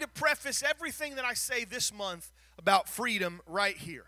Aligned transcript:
to 0.00 0.08
preface 0.08 0.62
everything 0.62 1.14
that 1.16 1.24
I 1.24 1.34
say 1.34 1.64
this 1.64 1.92
month 1.92 2.30
about 2.58 2.88
freedom 2.88 3.40
right 3.46 3.76
here. 3.76 4.06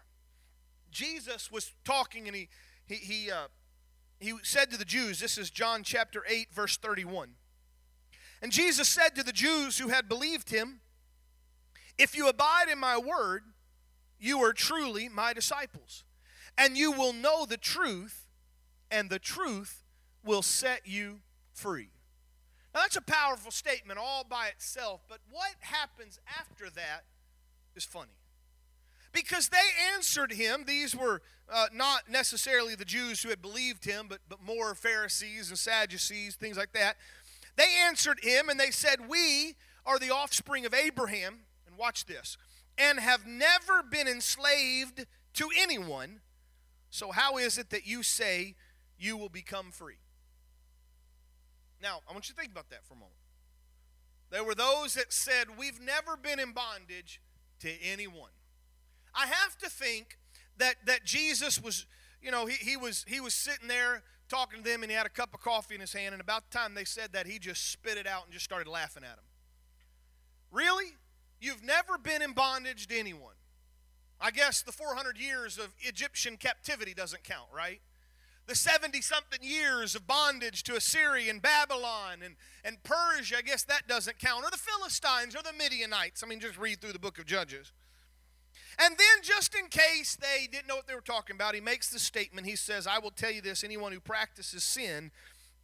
Jesus 0.90 1.50
was 1.50 1.72
talking 1.84 2.26
and 2.26 2.36
he 2.36 2.48
he 2.86 2.96
he 2.96 3.30
uh, 3.30 3.48
he 4.20 4.34
said 4.42 4.70
to 4.70 4.76
the 4.76 4.84
Jews, 4.84 5.18
this 5.20 5.38
is 5.38 5.50
John 5.50 5.82
chapter 5.82 6.22
8 6.28 6.52
verse 6.52 6.76
31. 6.76 7.30
And 8.42 8.52
Jesus 8.52 8.88
said 8.88 9.14
to 9.16 9.22
the 9.22 9.32
Jews 9.32 9.78
who 9.78 9.88
had 9.88 10.08
believed 10.08 10.50
him, 10.50 10.80
if 11.96 12.16
you 12.16 12.28
abide 12.28 12.68
in 12.70 12.78
my 12.78 12.98
word, 12.98 13.44
you 14.18 14.42
are 14.42 14.52
truly 14.52 15.08
my 15.08 15.32
disciples, 15.32 16.04
and 16.58 16.76
you 16.76 16.92
will 16.92 17.12
know 17.12 17.44
the 17.44 17.56
truth, 17.56 18.28
and 18.90 19.10
the 19.10 19.18
truth 19.18 19.84
will 20.24 20.42
set 20.42 20.86
you 20.86 21.20
free. 21.52 21.90
Now, 22.74 22.80
that's 22.80 22.96
a 22.96 23.02
powerful 23.02 23.50
statement 23.50 23.98
all 23.98 24.24
by 24.24 24.48
itself, 24.48 25.02
but 25.08 25.18
what 25.30 25.54
happens 25.60 26.18
after 26.38 26.70
that 26.70 27.04
is 27.76 27.84
funny. 27.84 28.12
Because 29.12 29.50
they 29.50 29.58
answered 29.94 30.32
him, 30.32 30.64
these 30.66 30.96
were 30.96 31.20
uh, 31.52 31.66
not 31.72 32.08
necessarily 32.08 32.74
the 32.74 32.84
Jews 32.84 33.22
who 33.22 33.28
had 33.28 33.42
believed 33.42 33.84
him, 33.84 34.06
but, 34.08 34.20
but 34.28 34.42
more 34.42 34.74
Pharisees 34.74 35.50
and 35.50 35.58
Sadducees, 35.58 36.36
things 36.36 36.56
like 36.56 36.72
that. 36.72 36.96
They 37.56 37.68
answered 37.86 38.20
him 38.22 38.48
and 38.48 38.58
they 38.58 38.70
said, 38.70 39.08
We 39.08 39.56
are 39.84 39.98
the 39.98 40.10
offspring 40.10 40.64
of 40.64 40.72
Abraham, 40.72 41.40
and 41.66 41.76
watch 41.76 42.06
this, 42.06 42.38
and 42.78 42.98
have 42.98 43.26
never 43.26 43.82
been 43.82 44.08
enslaved 44.08 45.06
to 45.34 45.48
anyone. 45.58 46.20
So, 46.88 47.10
how 47.10 47.36
is 47.36 47.58
it 47.58 47.68
that 47.70 47.86
you 47.86 48.02
say 48.02 48.54
you 48.98 49.18
will 49.18 49.28
become 49.28 49.70
free? 49.70 49.96
Now, 51.82 52.00
I 52.08 52.12
want 52.12 52.28
you 52.28 52.34
to 52.34 52.40
think 52.40 52.52
about 52.52 52.70
that 52.70 52.84
for 52.84 52.94
a 52.94 52.96
moment. 52.96 53.16
There 54.30 54.44
were 54.44 54.54
those 54.54 54.94
that 54.94 55.12
said, 55.12 55.58
We've 55.58 55.80
never 55.80 56.16
been 56.16 56.38
in 56.38 56.52
bondage 56.52 57.20
to 57.60 57.70
anyone. 57.82 58.30
I 59.14 59.26
have 59.26 59.58
to 59.58 59.68
think 59.68 60.18
that, 60.56 60.76
that 60.86 61.04
Jesus 61.04 61.62
was, 61.62 61.86
you 62.22 62.30
know, 62.30 62.46
he, 62.46 62.54
he, 62.54 62.76
was, 62.76 63.04
he 63.08 63.20
was 63.20 63.34
sitting 63.34 63.68
there 63.68 64.02
talking 64.28 64.62
to 64.62 64.70
them 64.70 64.82
and 64.82 64.90
he 64.90 64.96
had 64.96 65.04
a 65.04 65.10
cup 65.10 65.34
of 65.34 65.40
coffee 65.40 65.74
in 65.74 65.80
his 65.80 65.92
hand, 65.92 66.14
and 66.14 66.20
about 66.20 66.50
the 66.50 66.56
time 66.56 66.74
they 66.74 66.84
said 66.84 67.12
that, 67.12 67.26
he 67.26 67.38
just 67.38 67.70
spit 67.70 67.98
it 67.98 68.06
out 68.06 68.24
and 68.24 68.32
just 68.32 68.44
started 68.44 68.70
laughing 68.70 69.02
at 69.02 69.16
them. 69.16 69.24
Really? 70.50 70.92
You've 71.40 71.64
never 71.64 71.98
been 71.98 72.22
in 72.22 72.32
bondage 72.32 72.86
to 72.86 72.98
anyone. 72.98 73.34
I 74.20 74.30
guess 74.30 74.62
the 74.62 74.72
400 74.72 75.18
years 75.18 75.58
of 75.58 75.74
Egyptian 75.80 76.36
captivity 76.36 76.94
doesn't 76.94 77.24
count, 77.24 77.48
right? 77.54 77.80
The 78.46 78.54
70 78.54 79.00
something 79.00 79.40
years 79.42 79.94
of 79.94 80.06
bondage 80.06 80.62
to 80.64 80.74
Assyria 80.74 81.30
and 81.30 81.40
Babylon 81.40 82.18
and, 82.24 82.36
and 82.64 82.82
Persia, 82.82 83.38
I 83.38 83.42
guess 83.42 83.62
that 83.64 83.86
doesn't 83.86 84.18
count, 84.18 84.44
or 84.44 84.50
the 84.50 84.58
Philistines 84.58 85.36
or 85.36 85.42
the 85.42 85.52
Midianites. 85.56 86.22
I 86.22 86.26
mean, 86.26 86.40
just 86.40 86.58
read 86.58 86.80
through 86.80 86.92
the 86.92 86.98
book 86.98 87.18
of 87.18 87.26
Judges. 87.26 87.72
And 88.78 88.96
then, 88.96 89.22
just 89.22 89.54
in 89.54 89.68
case 89.68 90.16
they 90.16 90.46
didn't 90.50 90.66
know 90.66 90.76
what 90.76 90.86
they 90.86 90.94
were 90.94 91.00
talking 91.00 91.36
about, 91.36 91.54
he 91.54 91.60
makes 91.60 91.90
the 91.90 91.98
statement. 91.98 92.46
He 92.46 92.56
says, 92.56 92.86
I 92.86 92.98
will 92.98 93.10
tell 93.10 93.30
you 93.30 93.42
this 93.42 93.62
anyone 93.62 93.92
who 93.92 94.00
practices 94.00 94.64
sin 94.64 95.10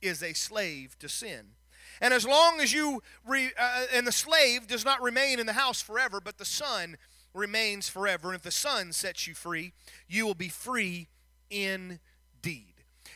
is 0.02 0.22
a 0.22 0.34
slave 0.34 0.96
to 1.00 1.08
sin. 1.08 1.52
And 2.00 2.14
as 2.14 2.26
long 2.26 2.60
as 2.60 2.72
you, 2.72 3.02
re, 3.26 3.50
uh, 3.58 3.86
and 3.94 4.06
the 4.06 4.12
slave 4.12 4.68
does 4.68 4.84
not 4.84 5.02
remain 5.02 5.40
in 5.40 5.46
the 5.46 5.54
house 5.54 5.80
forever, 5.80 6.20
but 6.20 6.38
the 6.38 6.44
son 6.44 6.96
remains 7.34 7.88
forever. 7.88 8.28
And 8.28 8.36
if 8.36 8.42
the 8.42 8.50
son 8.50 8.92
sets 8.92 9.26
you 9.26 9.34
free, 9.34 9.72
you 10.06 10.26
will 10.26 10.34
be 10.34 10.48
free 10.48 11.08
in 11.50 11.98
deed. 12.42 12.67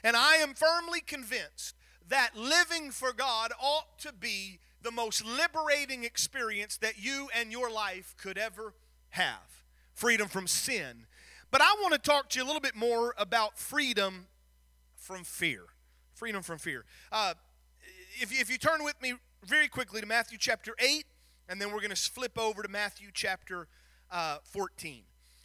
And 0.04 0.16
I 0.16 0.36
am 0.36 0.54
firmly 0.54 1.00
convinced 1.00 1.76
that 2.08 2.36
living 2.36 2.90
for 2.90 3.12
God 3.12 3.52
ought 3.60 3.98
to 4.00 4.12
be 4.12 4.58
the 4.82 4.90
most 4.90 5.24
liberating 5.24 6.04
experience 6.04 6.76
that 6.78 7.02
you 7.02 7.28
and 7.34 7.52
your 7.52 7.70
life 7.70 8.14
could 8.20 8.36
ever 8.36 8.74
have 9.10 9.64
freedom 9.94 10.28
from 10.28 10.46
sin. 10.46 11.06
But 11.50 11.60
I 11.60 11.76
want 11.80 11.92
to 11.92 11.98
talk 11.98 12.30
to 12.30 12.38
you 12.38 12.44
a 12.44 12.46
little 12.46 12.60
bit 12.60 12.74
more 12.74 13.14
about 13.16 13.58
freedom 13.58 14.26
from 14.96 15.22
fear. 15.22 15.64
Freedom 16.14 16.42
from 16.42 16.58
fear. 16.58 16.84
Uh, 17.10 17.34
if, 18.20 18.32
if 18.32 18.50
you 18.50 18.58
turn 18.58 18.82
with 18.84 19.00
me 19.00 19.14
very 19.44 19.68
quickly 19.68 20.00
to 20.00 20.06
Matthew 20.06 20.38
chapter 20.38 20.74
8, 20.78 21.04
and 21.48 21.60
then 21.60 21.70
we're 21.70 21.80
going 21.80 21.90
to 21.90 21.96
flip 21.96 22.38
over 22.38 22.62
to 22.62 22.68
Matthew 22.68 23.08
chapter 23.12 23.68
uh, 24.10 24.38
14. 24.44 25.02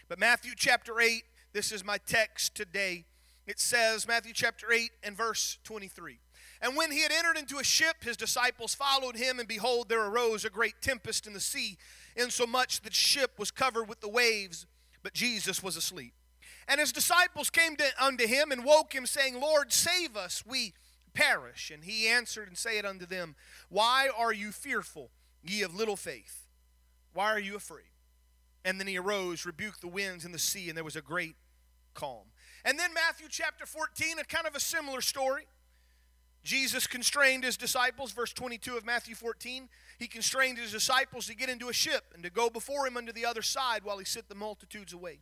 But 0.08 0.20
Matthew 0.20 0.54
chapter 0.56 1.00
8, 1.00 1.24
this 1.54 1.72
is 1.72 1.84
my 1.84 1.98
text 1.98 2.56
today 2.56 3.06
it 3.48 3.60
says, 3.60 4.08
Matthew 4.08 4.34
chapter 4.34 4.72
8 4.72 4.92
and 5.04 5.16
verse 5.16 5.58
23. 5.64 6.20
And 6.62 6.76
when 6.76 6.92
he 6.92 7.02
had 7.02 7.12
entered 7.12 7.38
into 7.38 7.60
a 7.60 7.64
ship, 7.64 8.04
his 8.04 8.18
disciples 8.18 8.76
followed 8.76 9.16
him, 9.16 9.40
and 9.40 9.48
behold, 9.48 9.90
there 9.90 10.04
arose 10.04 10.44
a 10.44 10.50
great 10.50 10.82
tempest 10.82 11.28
in 11.28 11.34
the 11.34 11.40
sea, 11.40 11.78
insomuch 12.16 12.82
that 12.82 12.90
the 12.90 12.96
ship 12.96 13.40
was 13.40 13.52
covered 13.52 13.88
with 13.88 14.02
the 14.02 14.10
waves, 14.10 14.66
but 15.04 15.14
Jesus 15.14 15.64
was 15.64 15.78
asleep. 15.78 16.14
And 16.68 16.80
his 16.80 16.92
disciples 16.92 17.50
came 17.50 17.76
to, 17.78 17.86
unto 18.00 18.28
him 18.28 18.52
and 18.52 18.66
woke 18.66 18.94
him, 18.94 19.06
saying, 19.06 19.40
Lord, 19.40 19.72
save 19.72 20.18
us, 20.18 20.44
we 20.46 20.74
perish. 21.14 21.72
And 21.72 21.84
he 21.84 22.08
answered 22.08 22.48
and 22.48 22.58
said 22.58 22.86
unto 22.86 23.06
them, 23.06 23.36
Why 23.70 24.10
are 24.16 24.34
you 24.34 24.52
fearful, 24.52 25.12
ye 25.44 25.62
of 25.62 25.76
little 25.76 25.96
faith? 25.96 26.48
Why 27.14 27.32
are 27.32 27.40
you 27.40 27.56
afraid? 27.56 27.86
And 28.66 28.80
then 28.80 28.88
he 28.88 28.98
arose, 28.98 29.46
rebuked 29.46 29.80
the 29.80 29.88
winds 29.88 30.26
and 30.26 30.34
the 30.34 30.40
sea, 30.40 30.68
and 30.68 30.76
there 30.76 30.84
was 30.84 30.98
a 30.98 31.02
great 31.02 31.36
calm. 31.94 32.26
And 32.66 32.78
then 32.78 32.94
Matthew 32.94 33.28
chapter 33.30 33.66
14, 33.66 34.20
a 34.20 34.24
kind 34.24 34.48
of 34.48 34.56
a 34.56 34.60
similar 34.60 35.02
story. 35.02 35.48
Jesus 36.44 36.88
constrained 36.88 37.44
his 37.44 37.58
disciples, 37.58 38.14
verse 38.14 38.32
22 38.32 38.78
of 38.78 38.86
Matthew 38.86 39.16
14. 39.16 39.68
He 40.00 40.08
constrained 40.08 40.58
his 40.58 40.72
disciples 40.72 41.28
to 41.28 41.36
get 41.36 41.50
into 41.50 41.68
a 41.68 41.74
ship 41.74 42.06
and 42.14 42.24
to 42.24 42.30
go 42.30 42.50
before 42.50 42.88
him 42.88 42.96
unto 42.96 43.12
the 43.12 43.26
other 43.26 43.42
side 43.42 43.84
while 43.84 43.98
he 43.98 44.06
sent 44.06 44.30
the 44.30 44.36
multitudes 44.36 44.94
away. 44.94 45.20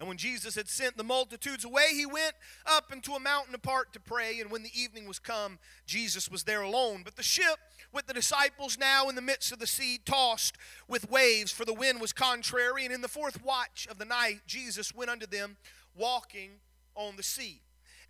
And 0.00 0.08
when 0.08 0.16
Jesus 0.16 0.54
had 0.54 0.68
sent 0.68 0.96
the 0.96 1.04
multitudes 1.04 1.64
away, 1.64 1.88
he 1.92 2.06
went 2.06 2.34
up 2.66 2.92
into 2.92 3.12
a 3.12 3.20
mountain 3.20 3.54
apart 3.54 3.92
to 3.92 4.00
pray. 4.00 4.40
And 4.40 4.50
when 4.50 4.62
the 4.62 4.72
evening 4.74 5.06
was 5.06 5.18
come, 5.18 5.58
Jesus 5.86 6.28
was 6.28 6.44
there 6.44 6.62
alone. 6.62 7.02
But 7.04 7.16
the 7.16 7.22
ship, 7.22 7.58
with 7.92 8.06
the 8.06 8.14
disciples 8.14 8.76
now 8.76 9.08
in 9.08 9.14
the 9.14 9.22
midst 9.22 9.52
of 9.52 9.60
the 9.60 9.66
sea, 9.66 10.00
tossed 10.04 10.56
with 10.88 11.10
waves, 11.10 11.52
for 11.52 11.64
the 11.64 11.74
wind 11.74 12.00
was 12.00 12.12
contrary. 12.12 12.84
And 12.84 12.92
in 12.92 13.02
the 13.02 13.08
fourth 13.08 13.42
watch 13.42 13.86
of 13.88 13.98
the 13.98 14.04
night, 14.04 14.40
Jesus 14.46 14.94
went 14.94 15.10
unto 15.10 15.26
them 15.26 15.56
walking 15.94 16.52
on 16.94 17.16
the 17.16 17.22
sea. 17.22 17.60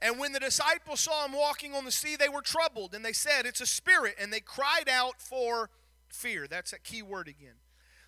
And 0.02 0.18
when 0.18 0.32
the 0.32 0.40
disciples 0.40 1.00
saw 1.00 1.24
him 1.24 1.32
walking 1.32 1.74
on 1.74 1.84
the 1.84 1.92
sea, 1.92 2.16
they 2.16 2.28
were 2.28 2.42
troubled, 2.42 2.94
and 2.94 3.04
they 3.04 3.12
said, 3.12 3.46
It's 3.46 3.60
a 3.60 3.66
spirit, 3.66 4.16
and 4.20 4.32
they 4.32 4.40
cried 4.40 4.88
out 4.88 5.20
for 5.20 5.70
fear. 6.08 6.46
That's 6.46 6.72
that 6.72 6.84
key 6.84 7.02
word 7.02 7.28
again. 7.28 7.54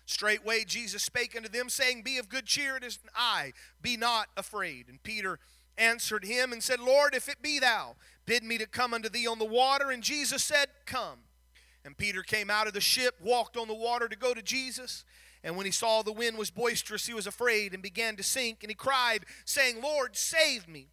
Straightway 0.05 0.63
Jesus 0.63 1.03
spake 1.03 1.35
unto 1.35 1.49
them, 1.49 1.69
saying, 1.69 2.03
Be 2.03 2.17
of 2.17 2.29
good 2.29 2.45
cheer, 2.45 2.77
it 2.77 2.83
is 2.83 2.99
I, 3.15 3.53
be 3.81 3.97
not 3.97 4.27
afraid. 4.37 4.87
And 4.87 5.01
Peter 5.01 5.39
answered 5.77 6.23
him 6.23 6.53
and 6.53 6.63
said, 6.63 6.79
Lord, 6.79 7.13
if 7.13 7.27
it 7.27 7.41
be 7.41 7.59
thou, 7.59 7.95
bid 8.25 8.43
me 8.43 8.57
to 8.57 8.65
come 8.65 8.93
unto 8.93 9.09
thee 9.09 9.27
on 9.27 9.39
the 9.39 9.45
water. 9.45 9.91
And 9.91 10.03
Jesus 10.03 10.43
said, 10.43 10.67
Come. 10.85 11.19
And 11.83 11.97
Peter 11.97 12.21
came 12.21 12.49
out 12.49 12.67
of 12.67 12.73
the 12.73 12.81
ship, 12.81 13.15
walked 13.21 13.55
on 13.55 13.67
the 13.67 13.73
water 13.73 14.09
to 14.09 14.15
go 14.15 14.33
to 14.33 14.41
Jesus. 14.41 15.05
And 15.43 15.55
when 15.55 15.65
he 15.65 15.71
saw 15.71 16.01
the 16.01 16.11
wind 16.11 16.37
was 16.37 16.49
boisterous, 16.49 17.05
he 17.05 17.13
was 17.13 17.27
afraid 17.27 17.73
and 17.73 17.83
began 17.83 18.15
to 18.15 18.23
sink. 18.23 18.59
And 18.63 18.71
he 18.71 18.75
cried, 18.75 19.25
saying, 19.45 19.81
Lord, 19.81 20.15
save 20.15 20.67
me. 20.67 20.87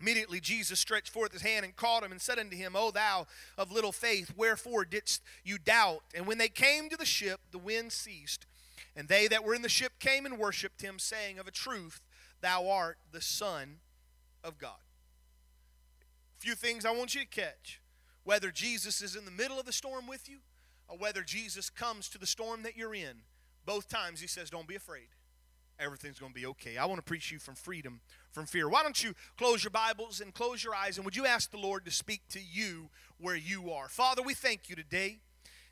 Immediately 0.00 0.40
Jesus 0.40 0.78
stretched 0.78 1.08
forth 1.08 1.32
his 1.32 1.42
hand 1.42 1.64
and 1.64 1.74
caught 1.74 2.04
him 2.04 2.12
and 2.12 2.20
said 2.20 2.38
unto 2.38 2.56
him, 2.56 2.76
O 2.76 2.90
thou 2.90 3.26
of 3.56 3.72
little 3.72 3.92
faith, 3.92 4.32
wherefore 4.36 4.84
didst 4.84 5.22
you 5.42 5.58
doubt? 5.58 6.02
And 6.14 6.26
when 6.26 6.38
they 6.38 6.48
came 6.48 6.88
to 6.90 6.96
the 6.96 7.06
ship, 7.06 7.40
the 7.50 7.58
wind 7.58 7.92
ceased. 7.92 8.46
And 8.94 9.08
they 9.08 9.26
that 9.28 9.44
were 9.44 9.54
in 9.54 9.62
the 9.62 9.68
ship 9.68 9.98
came 9.98 10.26
and 10.26 10.38
worshipped 10.38 10.82
him, 10.82 10.98
saying, 10.98 11.38
Of 11.38 11.46
a 11.46 11.50
truth, 11.50 12.00
thou 12.40 12.68
art 12.68 12.98
the 13.12 13.20
Son 13.20 13.78
of 14.44 14.58
God. 14.58 14.80
A 16.38 16.40
few 16.40 16.54
things 16.54 16.84
I 16.84 16.90
want 16.90 17.14
you 17.14 17.22
to 17.22 17.26
catch. 17.26 17.80
Whether 18.24 18.50
Jesus 18.50 19.02
is 19.02 19.16
in 19.16 19.24
the 19.24 19.30
middle 19.30 19.58
of 19.58 19.66
the 19.66 19.72
storm 19.72 20.06
with 20.06 20.28
you, 20.28 20.38
or 20.88 20.98
whether 20.98 21.22
Jesus 21.22 21.70
comes 21.70 22.08
to 22.08 22.18
the 22.18 22.26
storm 22.26 22.62
that 22.62 22.76
you're 22.76 22.94
in, 22.94 23.22
both 23.66 23.88
times 23.88 24.20
he 24.20 24.26
says, 24.26 24.48
Don't 24.48 24.68
be 24.68 24.76
afraid. 24.76 25.08
Everything's 25.78 26.18
going 26.18 26.32
to 26.32 26.38
be 26.38 26.46
okay. 26.46 26.78
I 26.78 26.86
want 26.86 26.98
to 26.98 27.02
preach 27.02 27.30
you 27.30 27.38
from 27.38 27.54
freedom 27.54 28.00
from 28.32 28.46
fear. 28.46 28.68
Why 28.68 28.82
don't 28.82 29.02
you 29.02 29.14
close 29.36 29.62
your 29.62 29.70
Bibles 29.70 30.22
and 30.22 30.32
close 30.32 30.64
your 30.64 30.74
eyes 30.74 30.96
and 30.96 31.04
would 31.04 31.16
you 31.16 31.26
ask 31.26 31.50
the 31.50 31.58
Lord 31.58 31.84
to 31.84 31.90
speak 31.90 32.22
to 32.30 32.38
you 32.40 32.88
where 33.18 33.36
you 33.36 33.70
are? 33.70 33.88
Father, 33.88 34.22
we 34.22 34.32
thank 34.32 34.70
you 34.70 34.76
today. 34.76 35.18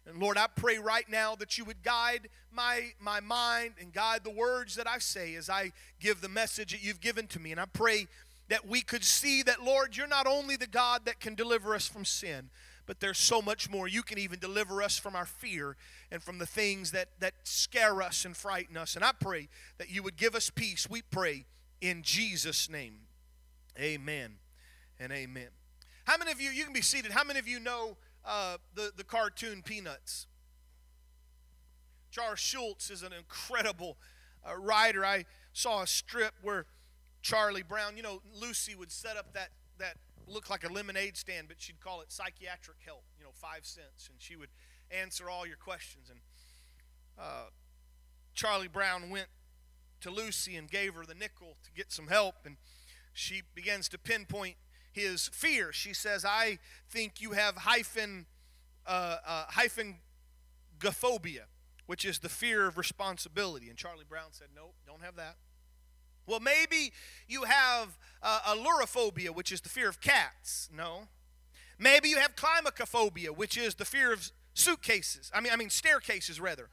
And 0.06 0.19
Lord, 0.19 0.37
I 0.37 0.46
pray 0.55 0.79
right 0.79 1.08
now 1.08 1.35
that 1.37 1.56
you 1.56 1.64
would 1.64 1.82
guide 1.82 2.29
my, 2.52 2.93
my 3.00 3.20
mind 3.20 3.75
and 3.81 3.93
guide 3.93 4.23
the 4.23 4.31
words 4.31 4.75
that 4.76 4.87
I 4.87 4.99
say 4.99 5.35
as 5.35 5.49
I 5.49 5.73
give 5.99 6.20
the 6.20 6.29
message 6.29 6.73
that 6.73 6.85
you've 6.85 7.00
given 7.00 7.26
to 7.29 7.41
me. 7.41 7.52
And 7.52 7.61
I 7.61 7.64
pray 7.64 8.06
that 8.49 8.69
we 8.69 8.82
could 8.82 9.05
see 9.05 9.43
that, 9.43 9.62
Lord, 9.62 9.96
you're 9.96 10.06
not 10.06 10.26
only 10.26 10.56
the 10.56 10.67
God 10.67 11.06
that 11.06 11.20
can 11.20 11.35
deliver 11.35 11.75
us 11.75 11.87
from 11.87 12.05
sin, 12.05 12.50
but 12.86 13.00
there's 13.00 13.19
so 13.19 13.40
much 13.40 13.70
more. 13.70 13.88
You 13.88 14.02
can 14.02 14.19
even 14.19 14.38
deliver 14.38 14.82
us 14.82 14.98
from 14.98 15.16
our 15.16 15.26
fear 15.26 15.76
and 16.10 16.22
from 16.22 16.38
the 16.38 16.46
things 16.46 16.90
that, 16.92 17.08
that 17.20 17.34
scare 17.44 18.02
us 18.02 18.25
and 18.25 18.36
frighten 18.36 18.76
us. 18.76 18.94
And 18.96 19.04
I 19.04 19.12
pray 19.19 19.48
that 19.78 19.90
you 19.90 20.02
would 20.02 20.16
give 20.16 20.34
us 20.34 20.50
peace. 20.50 20.88
We 20.88 21.02
pray 21.02 21.46
in 21.81 22.02
Jesus' 22.02 22.69
name. 22.69 23.00
Amen 23.78 24.36
and 24.98 25.12
amen. 25.12 25.48
How 26.04 26.16
many 26.19 26.31
of 26.31 26.40
you, 26.40 26.50
you 26.50 26.64
can 26.64 26.72
be 26.72 26.82
seated, 26.82 27.12
how 27.12 27.25
many 27.25 27.38
of 27.38 27.48
you 27.48 27.58
know 27.58 27.96
uh, 28.25 28.58
the, 28.75 28.92
the 28.96 29.04
cartoon 29.04 29.62
Peanuts? 29.62 30.26
Charles 32.10 32.38
Schulz 32.38 32.90
is 32.90 33.02
an 33.02 33.12
incredible 33.12 33.96
uh, 34.48 34.54
writer. 34.56 35.04
I 35.04 35.25
saw 35.52 35.82
a 35.82 35.86
strip 35.86 36.34
where 36.42 36.66
Charlie 37.22 37.62
Brown, 37.62 37.96
you 37.96 38.02
know, 38.02 38.20
Lucy 38.38 38.75
would 38.75 38.92
set 38.92 39.16
up 39.16 39.32
that 39.32 39.48
that 39.78 39.96
looked 40.26 40.50
like 40.50 40.64
a 40.64 40.72
lemonade 40.72 41.16
stand, 41.16 41.48
but 41.48 41.60
she'd 41.60 41.80
call 41.80 42.00
it 42.00 42.12
psychiatric 42.12 42.78
help, 42.84 43.04
you 43.18 43.24
know, 43.24 43.30
five 43.32 43.64
cents, 43.64 44.08
and 44.08 44.20
she 44.20 44.36
would 44.36 44.50
answer 44.90 45.28
all 45.28 45.46
your 45.46 45.56
questions. 45.56 46.10
And 46.10 46.20
uh, 47.18 47.46
Charlie 48.34 48.68
Brown 48.68 49.10
went 49.10 49.28
to 50.00 50.10
Lucy 50.10 50.56
and 50.56 50.70
gave 50.70 50.94
her 50.94 51.04
the 51.04 51.14
nickel 51.14 51.56
to 51.64 51.72
get 51.72 51.92
some 51.92 52.08
help, 52.08 52.34
and 52.44 52.56
she 53.12 53.42
begins 53.54 53.88
to 53.90 53.98
pinpoint 53.98 54.56
his 54.92 55.28
fear. 55.28 55.72
She 55.72 55.94
says, 55.94 56.24
"I 56.24 56.58
think 56.88 57.20
you 57.20 57.32
have 57.32 57.56
hyphen 57.56 58.26
uh, 58.86 59.16
uh, 59.26 59.44
hyphen 59.48 60.00
gophobia, 60.78 61.44
which 61.86 62.04
is 62.04 62.18
the 62.18 62.28
fear 62.28 62.66
of 62.66 62.76
responsibility." 62.76 63.68
And 63.68 63.78
Charlie 63.78 64.04
Brown 64.08 64.32
said, 64.32 64.48
"Nope, 64.54 64.74
don't 64.86 65.02
have 65.02 65.16
that." 65.16 65.36
Well, 66.26 66.40
maybe 66.40 66.92
you 67.28 67.44
have 67.44 67.98
uh, 68.22 68.40
ailurophobia, 68.46 69.30
which 69.30 69.52
is 69.52 69.60
the 69.60 69.68
fear 69.68 69.88
of 69.88 70.00
cats. 70.00 70.68
No. 70.74 71.08
Maybe 71.78 72.08
you 72.08 72.18
have 72.18 72.36
climacophobia, 72.36 73.36
which 73.36 73.56
is 73.56 73.74
the 73.74 73.84
fear 73.84 74.12
of 74.12 74.30
suitcases. 74.54 75.30
I 75.34 75.40
mean, 75.40 75.52
I 75.52 75.56
mean 75.56 75.70
staircases 75.70 76.40
rather, 76.40 76.68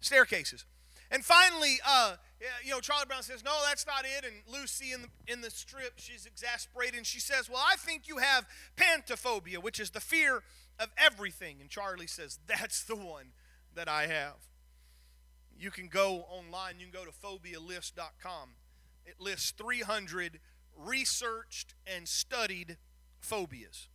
staircases. 0.00 0.64
And 1.10 1.24
finally, 1.24 1.78
uh, 1.86 2.16
you 2.64 2.70
know, 2.70 2.80
Charlie 2.80 3.06
Brown 3.06 3.22
says, 3.22 3.44
"No, 3.44 3.60
that's 3.66 3.86
not 3.86 4.04
it." 4.04 4.24
And 4.24 4.42
Lucy 4.46 4.92
in 4.92 5.02
the 5.02 5.08
in 5.26 5.40
the 5.40 5.50
strip, 5.50 5.94
she's 5.96 6.24
exasperated, 6.24 6.96
and 6.96 7.06
she 7.06 7.20
says, 7.20 7.50
"Well, 7.50 7.62
I 7.64 7.76
think 7.76 8.06
you 8.08 8.18
have 8.18 8.46
pantophobia, 8.76 9.58
which 9.58 9.80
is 9.80 9.90
the 9.90 10.00
fear 10.00 10.42
of 10.78 10.88
everything." 10.96 11.60
And 11.60 11.68
Charlie 11.68 12.06
says, 12.06 12.38
"That's 12.46 12.84
the 12.84 12.96
one 12.96 13.32
that 13.74 13.88
I 13.88 14.06
have." 14.06 14.36
You 15.58 15.70
can 15.70 15.88
go 15.88 16.24
online. 16.30 16.78
You 16.78 16.86
can 16.86 16.92
go 16.92 17.04
to 17.04 17.12
phobialist.com 17.12 18.54
it 19.06 19.20
lists 19.20 19.52
300 19.52 20.40
researched 20.76 21.74
and 21.86 22.08
studied 22.08 22.76
phobias. 23.20 23.88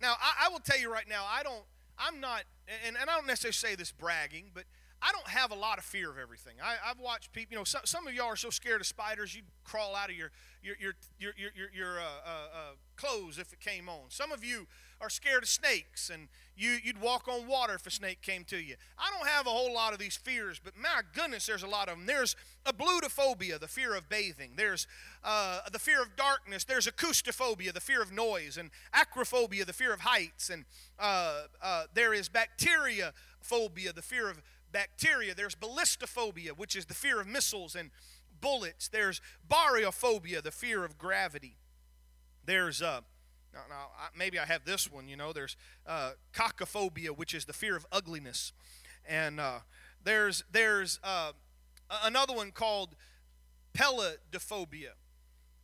Now, 0.00 0.14
I, 0.20 0.46
I, 0.46 0.48
will 0.50 0.58
tell 0.58 0.78
you 0.78 0.92
right 0.92 1.08
now, 1.08 1.24
I 1.28 1.42
don't, 1.42 1.64
I'm 1.98 2.20
not, 2.20 2.42
and, 2.86 2.96
and 2.96 3.08
I 3.08 3.14
don't 3.14 3.26
necessarily 3.26 3.52
say 3.54 3.74
this 3.74 3.92
bragging, 3.92 4.50
but 4.52 4.64
I 5.02 5.12
don't 5.12 5.28
have 5.28 5.50
a 5.50 5.54
lot 5.54 5.78
of 5.78 5.84
fear 5.84 6.10
of 6.10 6.18
everything. 6.18 6.54
I, 6.62 6.88
have 6.88 6.98
watched 6.98 7.32
people, 7.32 7.52
you 7.52 7.58
know, 7.58 7.64
some, 7.64 7.82
some 7.84 8.06
of 8.06 8.14
y'all 8.14 8.26
are 8.26 8.36
so 8.36 8.50
scared 8.50 8.80
of 8.80 8.86
spiders, 8.86 9.34
you'd 9.34 9.44
crawl 9.64 9.94
out 9.94 10.10
of 10.10 10.16
your, 10.16 10.30
your, 10.62 10.74
your, 10.80 10.94
your, 11.20 11.32
your, 11.36 11.70
your, 11.72 12.00
uh, 12.00 12.02
uh, 12.02 12.28
uh, 12.28 12.72
clothes 12.96 13.38
if 13.38 13.52
it 13.52 13.60
came 13.60 13.88
on. 13.88 14.04
Some 14.08 14.32
of 14.32 14.42
you 14.42 14.66
are 15.00 15.10
scared 15.10 15.42
of 15.42 15.48
snakes 15.48 16.08
and 16.08 16.28
you, 16.56 16.78
you'd 16.82 17.00
walk 17.00 17.28
on 17.28 17.46
water 17.46 17.74
if 17.74 17.86
a 17.86 17.90
snake 17.90 18.22
came 18.22 18.44
to 18.44 18.56
you. 18.56 18.76
I 18.98 19.10
don't 19.16 19.28
have 19.28 19.46
a 19.46 19.50
whole 19.50 19.74
lot 19.74 19.92
of 19.92 19.98
these 19.98 20.16
fears, 20.16 20.58
but 20.62 20.72
my 20.76 21.02
goodness, 21.14 21.46
there's 21.46 21.62
a 21.62 21.68
lot 21.68 21.88
of 21.88 21.98
them. 21.98 22.06
There's 22.06 22.34
ablutophobia, 22.64 23.60
the 23.60 23.68
fear 23.68 23.94
of 23.94 24.08
bathing. 24.08 24.52
There's 24.56 24.86
uh, 25.22 25.60
the 25.70 25.78
fear 25.78 26.00
of 26.00 26.16
darkness. 26.16 26.64
There's 26.64 26.86
acoustophobia, 26.86 27.74
the 27.74 27.80
fear 27.80 28.00
of 28.00 28.10
noise. 28.10 28.56
And 28.56 28.70
acrophobia, 28.94 29.66
the 29.66 29.74
fear 29.74 29.92
of 29.92 30.00
heights. 30.00 30.48
And 30.48 30.64
uh, 30.98 31.42
there 31.92 32.14
is 32.14 32.30
bacteria 32.30 33.12
phobia, 33.46 33.92
the 33.92 34.02
fear 34.02 34.28
of 34.28 34.42
bacteria. 34.76 35.34
There's 35.34 35.54
ballistophobia, 35.54 36.50
which 36.50 36.76
is 36.76 36.84
the 36.84 36.92
fear 36.92 37.18
of 37.18 37.26
missiles 37.26 37.74
and 37.74 37.90
bullets. 38.42 38.88
There's 38.88 39.22
baryophobia, 39.48 40.42
the 40.42 40.50
fear 40.50 40.84
of 40.84 40.98
gravity. 40.98 41.56
There's 42.44 42.82
uh, 42.82 43.00
now, 43.54 43.60
now 43.70 43.86
maybe 44.14 44.38
I 44.38 44.44
have 44.44 44.66
this 44.66 44.92
one. 44.92 45.08
You 45.08 45.16
know, 45.16 45.32
there's 45.32 45.56
uh, 45.86 46.10
cockrophobia, 46.34 47.16
which 47.16 47.32
is 47.32 47.46
the 47.46 47.54
fear 47.54 47.74
of 47.74 47.86
ugliness, 47.90 48.52
and 49.08 49.40
uh, 49.40 49.60
there's 50.04 50.44
there's 50.52 51.00
uh, 51.02 51.32
another 52.04 52.34
one 52.34 52.50
called 52.50 52.96
peladophobia, 53.72 54.92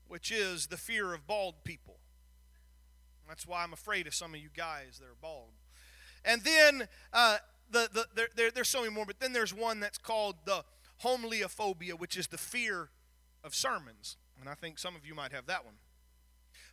which 0.09 0.33
is 0.33 0.69
the 0.69 0.79
fear 0.79 1.13
of 1.13 1.27
bald 1.27 1.65
people. 1.65 1.99
That's 3.29 3.47
why 3.47 3.63
I'm 3.63 3.75
afraid 3.75 4.07
of 4.07 4.15
some 4.15 4.33
of 4.33 4.41
you 4.41 4.49
guys 4.57 5.01
that 5.01 5.05
are 5.05 5.17
bald. 5.21 5.51
And 6.25 6.43
then 6.43 6.89
uh, 7.13 7.39
the, 7.73 7.89
the, 7.93 8.07
there, 8.15 8.29
there, 8.37 8.51
there's 8.51 8.69
so 8.69 8.81
many 8.81 8.93
more, 8.93 9.07
but 9.07 9.19
then 9.19 9.33
there's 9.33 9.55
one 9.55 9.81
that's 9.81 9.99
called 9.99 10.37
the 10.45 10.65
homileophobia, 11.05 11.99
which 11.99 12.17
is 12.17 12.29
the 12.29 12.39
fear 12.39 12.91
of 13.43 13.55
sermons. 13.55 14.17
And 14.41 14.49
I 14.49 14.55
think 14.55 14.79
some 14.79 14.95
of 14.95 15.07
you 15.07 15.15
might 15.15 15.33
have 15.33 15.47
that 15.47 15.65
one. 15.65 15.75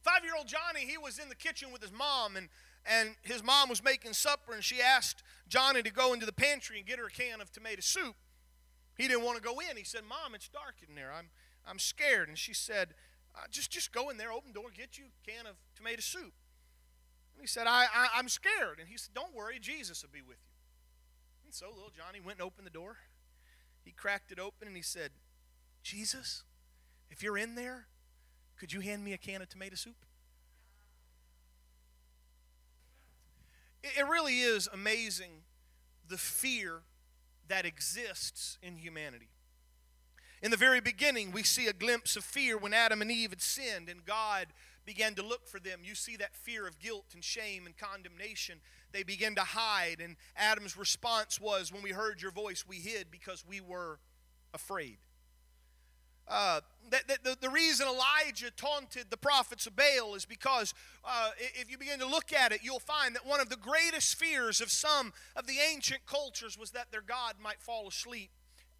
Five 0.01 0.23
year 0.23 0.33
old 0.37 0.47
Johnny, 0.47 0.85
he 0.85 0.97
was 0.97 1.19
in 1.19 1.29
the 1.29 1.35
kitchen 1.35 1.71
with 1.71 1.81
his 1.81 1.91
mom, 1.91 2.35
and, 2.35 2.49
and 2.85 3.15
his 3.21 3.43
mom 3.43 3.69
was 3.69 3.83
making 3.83 4.13
supper, 4.13 4.53
and 4.53 4.63
she 4.63 4.81
asked 4.81 5.23
Johnny 5.47 5.81
to 5.81 5.91
go 5.91 6.13
into 6.13 6.25
the 6.25 6.33
pantry 6.33 6.77
and 6.77 6.87
get 6.87 6.99
her 6.99 7.07
a 7.07 7.11
can 7.11 7.41
of 7.41 7.51
tomato 7.51 7.81
soup. 7.81 8.15
He 8.97 9.07
didn't 9.07 9.23
want 9.23 9.37
to 9.37 9.43
go 9.43 9.59
in. 9.59 9.77
He 9.77 9.83
said, 9.83 10.01
Mom, 10.07 10.35
it's 10.35 10.49
dark 10.49 10.75
in 10.87 10.95
there. 10.95 11.11
I'm, 11.17 11.29
I'm 11.65 11.79
scared. 11.79 12.27
And 12.27 12.37
she 12.37 12.53
said, 12.53 12.89
uh, 13.35 13.41
just, 13.49 13.71
just 13.71 13.93
go 13.93 14.09
in 14.09 14.17
there, 14.17 14.31
open 14.31 14.51
the 14.53 14.59
door, 14.59 14.69
get 14.75 14.97
you 14.97 15.05
a 15.05 15.29
can 15.29 15.45
of 15.45 15.55
tomato 15.75 16.01
soup. 16.01 16.33
And 17.33 17.41
he 17.41 17.47
said, 17.47 17.67
I, 17.67 17.85
I, 17.93 18.07
I'm 18.15 18.27
scared. 18.27 18.79
And 18.79 18.89
he 18.89 18.97
said, 18.97 19.13
Don't 19.13 19.33
worry, 19.33 19.59
Jesus 19.59 20.03
will 20.03 20.09
be 20.11 20.21
with 20.21 20.37
you. 20.43 20.48
And 21.49 21.55
so 21.55 21.65
little 21.73 21.89
Johnny 21.89 22.19
went 22.19 22.37
and 22.37 22.45
opened 22.45 22.67
the 22.67 22.71
door. 22.71 22.97
He 23.83 23.89
cracked 23.89 24.31
it 24.31 24.37
open 24.37 24.67
and 24.67 24.77
he 24.77 24.83
said, 24.83 25.09
Jesus, 25.81 26.43
if 27.09 27.23
you're 27.23 27.39
in 27.39 27.55
there, 27.55 27.87
could 28.55 28.71
you 28.71 28.81
hand 28.81 29.03
me 29.03 29.13
a 29.13 29.17
can 29.17 29.41
of 29.41 29.49
tomato 29.49 29.75
soup? 29.75 29.95
It 33.81 34.07
really 34.07 34.41
is 34.41 34.69
amazing 34.71 35.41
the 36.07 36.19
fear 36.19 36.81
that 37.47 37.65
exists 37.65 38.59
in 38.61 38.77
humanity. 38.77 39.29
In 40.43 40.51
the 40.51 40.57
very 40.57 40.81
beginning, 40.81 41.31
we 41.31 41.41
see 41.41 41.65
a 41.65 41.73
glimpse 41.73 42.15
of 42.15 42.23
fear 42.23 42.59
when 42.59 42.75
Adam 42.75 43.01
and 43.01 43.09
Eve 43.09 43.31
had 43.31 43.41
sinned 43.41 43.89
and 43.89 44.05
God 44.05 44.49
began 44.85 45.15
to 45.15 45.25
look 45.25 45.47
for 45.47 45.59
them. 45.59 45.79
You 45.83 45.95
see 45.95 46.15
that 46.17 46.35
fear 46.35 46.67
of 46.67 46.77
guilt 46.77 47.07
and 47.15 47.23
shame 47.23 47.65
and 47.65 47.75
condemnation. 47.75 48.59
They 48.91 49.03
begin 49.03 49.35
to 49.35 49.41
hide, 49.41 50.01
and 50.03 50.15
Adam's 50.35 50.77
response 50.77 51.39
was, 51.39 51.71
When 51.71 51.83
we 51.83 51.91
heard 51.91 52.21
your 52.21 52.31
voice, 52.31 52.65
we 52.67 52.77
hid 52.77 53.07
because 53.11 53.45
we 53.47 53.61
were 53.61 53.99
afraid. 54.53 54.97
Uh, 56.27 56.61
the, 56.91 56.99
the, 57.23 57.37
the, 57.41 57.49
reason 57.49 57.87
Elijah 57.87 58.51
taunted 58.55 59.07
the 59.09 59.17
prophets 59.17 59.65
of 59.65 59.75
Baal 59.75 60.13
is 60.13 60.25
because 60.25 60.75
uh, 61.03 61.31
if 61.39 61.71
you 61.71 61.77
begin 61.77 61.97
to 61.99 62.05
look 62.05 62.31
at 62.31 62.51
it, 62.51 62.59
you'll 62.61 62.79
find 62.79 63.15
that 63.15 63.25
one 63.25 63.39
of 63.39 63.49
the 63.49 63.55
greatest 63.55 64.15
fears 64.15 64.61
of 64.61 64.69
some 64.69 65.11
of 65.35 65.47
the 65.47 65.55
ancient 65.73 66.05
cultures 66.05 66.55
was 66.55 66.69
that 66.71 66.91
their 66.91 67.01
God 67.01 67.35
might 67.41 67.59
fall 67.59 67.87
asleep 67.87 68.29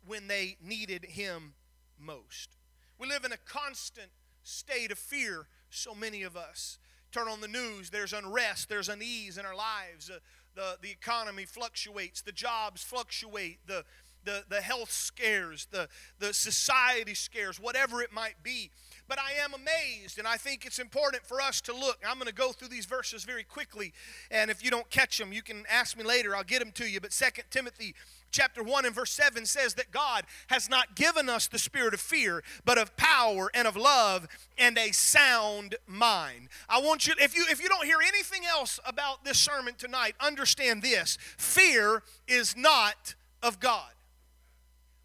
when 0.05 0.27
they 0.27 0.57
needed 0.63 1.05
him 1.05 1.53
most. 1.99 2.55
We 2.99 3.07
live 3.07 3.25
in 3.25 3.31
a 3.31 3.37
constant 3.37 4.09
state 4.43 4.91
of 4.91 4.99
fear, 4.99 5.47
so 5.71 5.95
many 5.95 6.21
of 6.21 6.37
us. 6.37 6.77
Turn 7.11 7.27
on 7.27 7.41
the 7.41 7.47
news, 7.47 7.89
there's 7.89 8.13
unrest, 8.13 8.69
there's 8.69 8.89
unease 8.89 9.37
in 9.37 9.45
our 9.45 9.55
lives. 9.55 10.09
Uh, 10.09 10.19
the, 10.55 10.77
the 10.81 10.91
economy 10.91 11.45
fluctuates, 11.45 12.21
the 12.21 12.31
jobs 12.31 12.83
fluctuate, 12.83 13.59
the, 13.65 13.83
the, 14.25 14.43
the 14.49 14.61
health 14.61 14.91
scares, 14.91 15.67
the, 15.71 15.87
the 16.19 16.33
society 16.33 17.13
scares, 17.13 17.59
whatever 17.59 18.01
it 18.01 18.11
might 18.11 18.43
be. 18.43 18.71
But 19.09 19.19
I 19.19 19.43
am 19.43 19.55
amazed, 19.55 20.19
and 20.19 20.27
I 20.27 20.37
think 20.37 20.67
it's 20.67 20.77
important 20.77 21.25
for 21.25 21.41
us 21.41 21.61
to 21.61 21.73
look. 21.73 21.97
I'm 22.07 22.17
going 22.17 22.27
to 22.27 22.33
go 22.33 22.51
through 22.51 22.67
these 22.67 22.85
verses 22.85 23.23
very 23.23 23.43
quickly, 23.43 23.91
and 24.29 24.51
if 24.51 24.63
you 24.63 24.69
don't 24.69 24.89
catch 24.91 25.17
them, 25.17 25.33
you 25.33 25.41
can 25.41 25.63
ask 25.69 25.97
me 25.97 26.03
later. 26.03 26.35
I'll 26.35 26.43
get 26.43 26.59
them 26.59 26.71
to 26.73 26.87
you. 26.87 27.01
But 27.01 27.11
Second 27.11 27.45
Timothy 27.49 27.95
chapter 28.31 28.61
1 28.61 28.85
and 28.85 28.93
verse 28.93 29.11
7 29.11 29.47
says 29.47 29.73
that 29.73 29.89
God 29.91 30.25
has 30.47 30.69
not 30.69 30.95
given 30.95 31.27
us 31.27 31.47
the 31.47 31.57
spirit 31.57 31.95
of 31.95 31.99
fear, 31.99 32.43
but 32.65 32.77
of 32.77 32.95
power 32.97 33.49
and 33.55 33.67
of 33.67 33.75
love 33.75 34.27
and 34.59 34.77
a 34.77 34.91
sound 34.91 35.75
mind. 35.87 36.49
I 36.69 36.79
want 36.79 37.07
you 37.07 37.15
if 37.19 37.35
you 37.35 37.45
if 37.49 37.61
you 37.61 37.67
don't 37.67 37.85
hear 37.85 37.99
anything 38.07 38.43
else 38.45 38.79
about 38.85 39.25
this 39.25 39.39
sermon 39.39 39.73
tonight, 39.75 40.13
understand 40.19 40.83
this. 40.83 41.17
Fear 41.37 42.03
is 42.27 42.55
not 42.55 43.15
of 43.41 43.59
God. 43.59 43.89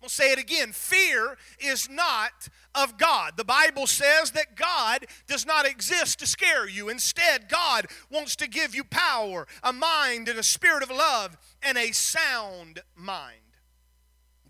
I'll 0.04 0.11
say 0.11 0.32
it 0.32 0.38
again. 0.38 0.73
Fear 0.73 1.38
is 1.58 1.88
not 1.88 2.50
of 2.75 2.99
God. 2.99 3.38
The 3.38 3.44
Bible 3.44 3.87
says 3.87 4.32
that 4.32 4.54
God 4.54 5.06
does 5.26 5.46
not 5.46 5.64
exist 5.64 6.18
to 6.18 6.26
scare 6.26 6.68
you. 6.68 6.90
Instead, 6.90 7.49
God 7.49 7.87
wants 8.11 8.37
to 8.37 8.46
give 8.46 8.75
you 8.75 8.84
power, 8.84 9.46
a 9.62 9.73
mind, 9.73 10.28
and 10.28 10.38
a 10.38 10.42
spirit 10.42 10.82
of 10.82 10.90
love, 10.90 11.38
and 11.62 11.78
a 11.78 11.92
sound 11.92 12.82
mind. 12.94 13.38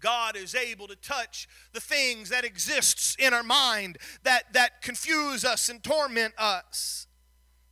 God 0.00 0.36
is 0.36 0.56
able 0.56 0.88
to 0.88 0.96
touch 0.96 1.46
the 1.72 1.80
things 1.80 2.30
that 2.30 2.44
exists 2.44 3.14
in 3.16 3.32
our 3.32 3.44
mind 3.44 3.98
that, 4.24 4.52
that 4.54 4.82
confuse 4.82 5.44
us 5.44 5.68
and 5.68 5.84
torment 5.84 6.34
us. 6.36 7.06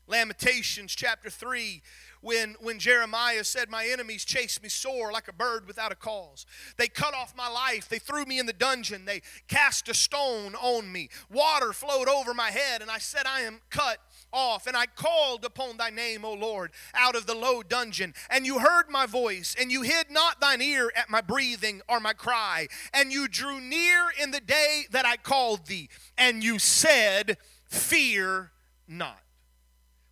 Lamentations 0.06 0.94
chapter 0.94 1.30
3 1.30 1.82
when, 2.22 2.54
when 2.60 2.78
Jeremiah 2.78 3.44
said, 3.44 3.68
My 3.68 3.86
enemies 3.86 4.24
chased 4.24 4.62
me 4.62 4.68
sore 4.68 5.12
like 5.12 5.28
a 5.28 5.32
bird 5.32 5.66
without 5.66 5.92
a 5.92 5.96
cause. 5.96 6.46
They 6.78 6.88
cut 6.88 7.14
off 7.14 7.36
my 7.36 7.48
life. 7.48 7.88
They 7.88 7.98
threw 7.98 8.24
me 8.24 8.38
in 8.38 8.46
the 8.46 8.52
dungeon. 8.52 9.04
They 9.04 9.20
cast 9.48 9.88
a 9.88 9.94
stone 9.94 10.54
on 10.54 10.90
me. 10.90 11.10
Water 11.30 11.72
flowed 11.72 12.08
over 12.08 12.32
my 12.32 12.50
head, 12.50 12.80
and 12.80 12.90
I 12.90 12.98
said, 12.98 13.26
I 13.26 13.40
am 13.40 13.60
cut 13.68 13.98
off. 14.32 14.66
And 14.66 14.76
I 14.76 14.86
called 14.86 15.44
upon 15.44 15.76
thy 15.76 15.90
name, 15.90 16.24
O 16.24 16.32
Lord, 16.32 16.70
out 16.94 17.16
of 17.16 17.26
the 17.26 17.34
low 17.34 17.62
dungeon. 17.62 18.14
And 18.30 18.46
you 18.46 18.60
heard 18.60 18.88
my 18.88 19.06
voice, 19.06 19.54
and 19.60 19.70
you 19.70 19.82
hid 19.82 20.10
not 20.10 20.40
thine 20.40 20.62
ear 20.62 20.90
at 20.96 21.10
my 21.10 21.20
breathing 21.20 21.82
or 21.88 22.00
my 22.00 22.12
cry. 22.12 22.68
And 22.94 23.12
you 23.12 23.28
drew 23.28 23.60
near 23.60 24.08
in 24.20 24.30
the 24.30 24.40
day 24.40 24.84
that 24.92 25.04
I 25.04 25.16
called 25.16 25.66
thee, 25.66 25.88
and 26.16 26.42
you 26.42 26.58
said, 26.58 27.36
Fear 27.64 28.52
not. 28.86 29.18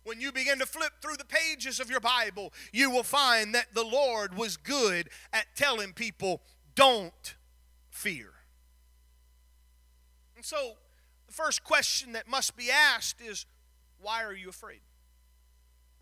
When 0.03 0.19
you 0.19 0.31
begin 0.31 0.59
to 0.59 0.65
flip 0.65 0.93
through 1.01 1.17
the 1.17 1.25
pages 1.25 1.79
of 1.79 1.89
your 1.89 1.99
Bible, 1.99 2.53
you 2.71 2.89
will 2.89 3.03
find 3.03 3.53
that 3.53 3.73
the 3.73 3.83
Lord 3.83 4.35
was 4.35 4.57
good 4.57 5.09
at 5.31 5.45
telling 5.55 5.93
people, 5.93 6.41
don't 6.75 7.35
fear. 7.89 8.31
And 10.35 10.43
so, 10.43 10.73
the 11.27 11.33
first 11.33 11.63
question 11.63 12.13
that 12.13 12.27
must 12.27 12.57
be 12.57 12.71
asked 12.71 13.21
is, 13.21 13.45
why 13.99 14.23
are 14.23 14.33
you 14.33 14.49
afraid? 14.49 14.81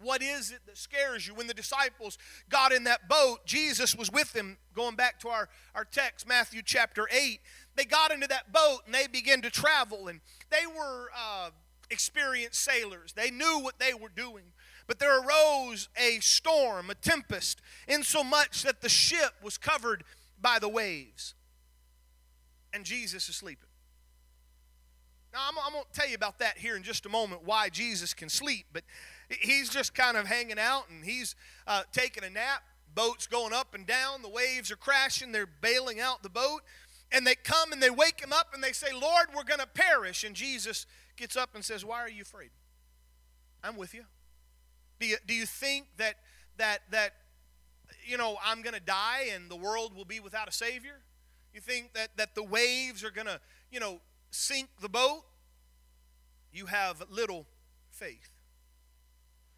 What 0.02 0.22
is 0.22 0.52
it 0.52 0.62
that 0.66 0.78
scares 0.78 1.28
you? 1.28 1.36
When 1.36 1.48
the 1.48 1.54
disciples 1.54 2.18
got 2.50 2.72
in 2.72 2.86
that 2.86 3.10
boat, 3.10 3.46
Jesus 3.46 3.96
was 3.96 4.10
with 4.10 4.32
them. 4.32 4.58
Going 4.74 4.96
back 4.96 5.20
to 5.20 5.28
our, 5.28 5.50
our 5.76 5.84
text, 5.84 6.26
Matthew 6.26 6.62
chapter 6.64 7.08
8, 7.12 7.40
they 7.76 7.84
got 7.84 8.12
into 8.12 8.28
that 8.28 8.54
boat 8.54 8.80
and 8.86 8.96
they 8.96 9.08
began 9.08 9.42
to 9.42 9.50
travel. 9.50 10.08
And 10.08 10.22
they 10.50 10.66
were 10.66 11.10
uh, 11.14 11.50
experienced 11.92 12.62
sailors, 12.62 13.14
they 13.14 13.32
knew 13.32 13.60
what 13.60 13.80
they 13.80 13.94
were 13.94 14.10
doing. 14.10 14.46
But 14.88 15.00
there 15.00 15.20
arose 15.20 15.88
a 15.96 16.20
storm, 16.20 16.90
a 16.90 16.96
tempest, 16.96 17.62
insomuch 17.88 18.64
that 18.64 18.82
the 18.82 18.90
ship 18.90 19.34
was 19.44 19.58
covered 19.58 20.04
by 20.42 20.58
the 20.60 20.70
waves. 20.70 21.36
And 22.74 22.84
Jesus 22.84 23.30
is 23.30 23.36
sleeping. 23.36 23.70
Now, 25.32 25.42
I'm, 25.48 25.56
I'm 25.64 25.74
going 25.74 25.86
to 25.92 26.00
tell 26.00 26.10
you 26.10 26.16
about 26.16 26.40
that 26.40 26.58
here 26.58 26.76
in 26.76 26.82
just 26.82 27.06
a 27.06 27.10
moment, 27.10 27.44
why 27.46 27.70
Jesus 27.70 28.14
can 28.14 28.30
sleep. 28.30 28.66
But 28.74 28.84
he's 29.30 29.70
just 29.70 29.94
kind 29.94 30.18
of 30.18 30.26
hanging 30.26 30.58
out 30.58 30.90
and 30.90 31.06
he's 31.06 31.36
uh, 31.68 31.84
taking 31.92 32.24
a 32.24 32.30
nap. 32.30 32.64
Boat's 32.96 33.28
going 33.28 33.54
up 33.54 33.76
and 33.76 33.86
down. 33.86 34.24
The 34.24 34.30
waves 34.30 34.72
are 34.72 34.76
crashing. 34.76 35.32
They're 35.32 35.46
bailing 35.46 36.00
out 36.00 36.24
the 36.24 36.30
boat. 36.30 36.62
And 37.12 37.26
they 37.26 37.36
come 37.36 37.72
and 37.72 37.82
they 37.82 37.90
wake 37.90 38.22
him 38.22 38.34
up 38.34 38.54
and 38.54 38.64
they 38.64 38.72
say, 38.72 38.88
Lord, 38.92 39.28
we're 39.36 39.44
going 39.44 39.60
to 39.60 39.68
perish. 39.68 40.24
And 40.24 40.36
Jesus 40.36 40.86
gets 41.20 41.36
up 41.36 41.52
and 41.54 41.64
says, 41.64 41.86
Why 41.86 42.00
are 42.00 42.10
you 42.10 42.24
afraid? 42.24 42.50
I'm 43.64 43.76
with 43.76 43.94
you. 43.94 44.06
Do 45.00 45.08
you, 45.08 45.18
do 45.28 45.34
you 45.34 45.46
think 45.46 45.88
that, 45.98 46.16
that, 46.58 46.80
that, 46.92 47.14
you 48.06 48.18
know, 48.18 48.38
I'm 48.44 48.62
going 48.62 48.74
to 48.74 48.82
die 48.82 49.30
and 49.34 49.50
the 49.50 49.56
world 49.56 49.96
will 49.96 50.06
be 50.06 50.20
without 50.20 50.48
a 50.48 50.52
Savior? 50.52 51.02
You 51.54 51.62
think 51.62 51.94
that, 51.94 52.10
that 52.18 52.36
the 52.36 52.44
waves 52.44 53.04
are 53.04 53.12
going 53.12 53.28
to, 53.28 53.40
you 53.72 53.80
know, 53.80 54.00
sink 54.32 54.70
the 54.82 54.90
boat, 54.90 55.24
you 56.54 56.68
have 56.68 57.04
little 57.10 57.46
faith. 57.92 58.30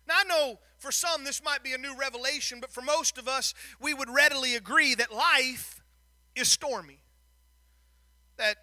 Now, 0.08 0.15
I 0.20 0.24
know 0.24 0.60
for 0.77 0.91
some 0.91 1.24
this 1.24 1.44
might 1.44 1.63
be 1.63 1.74
a 1.74 1.77
new 1.77 1.96
revelation, 1.96 2.60
but 2.60 2.72
for 2.72 2.82
most 2.82 3.18
of 3.18 3.27
us, 3.27 3.53
we 3.80 3.94
would 3.94 4.10
readily 4.10 4.56
agree 4.56 4.96
that 4.96 5.13
life 5.13 5.82
is 6.36 6.50
stormy. 6.50 7.00
That, 8.38 8.58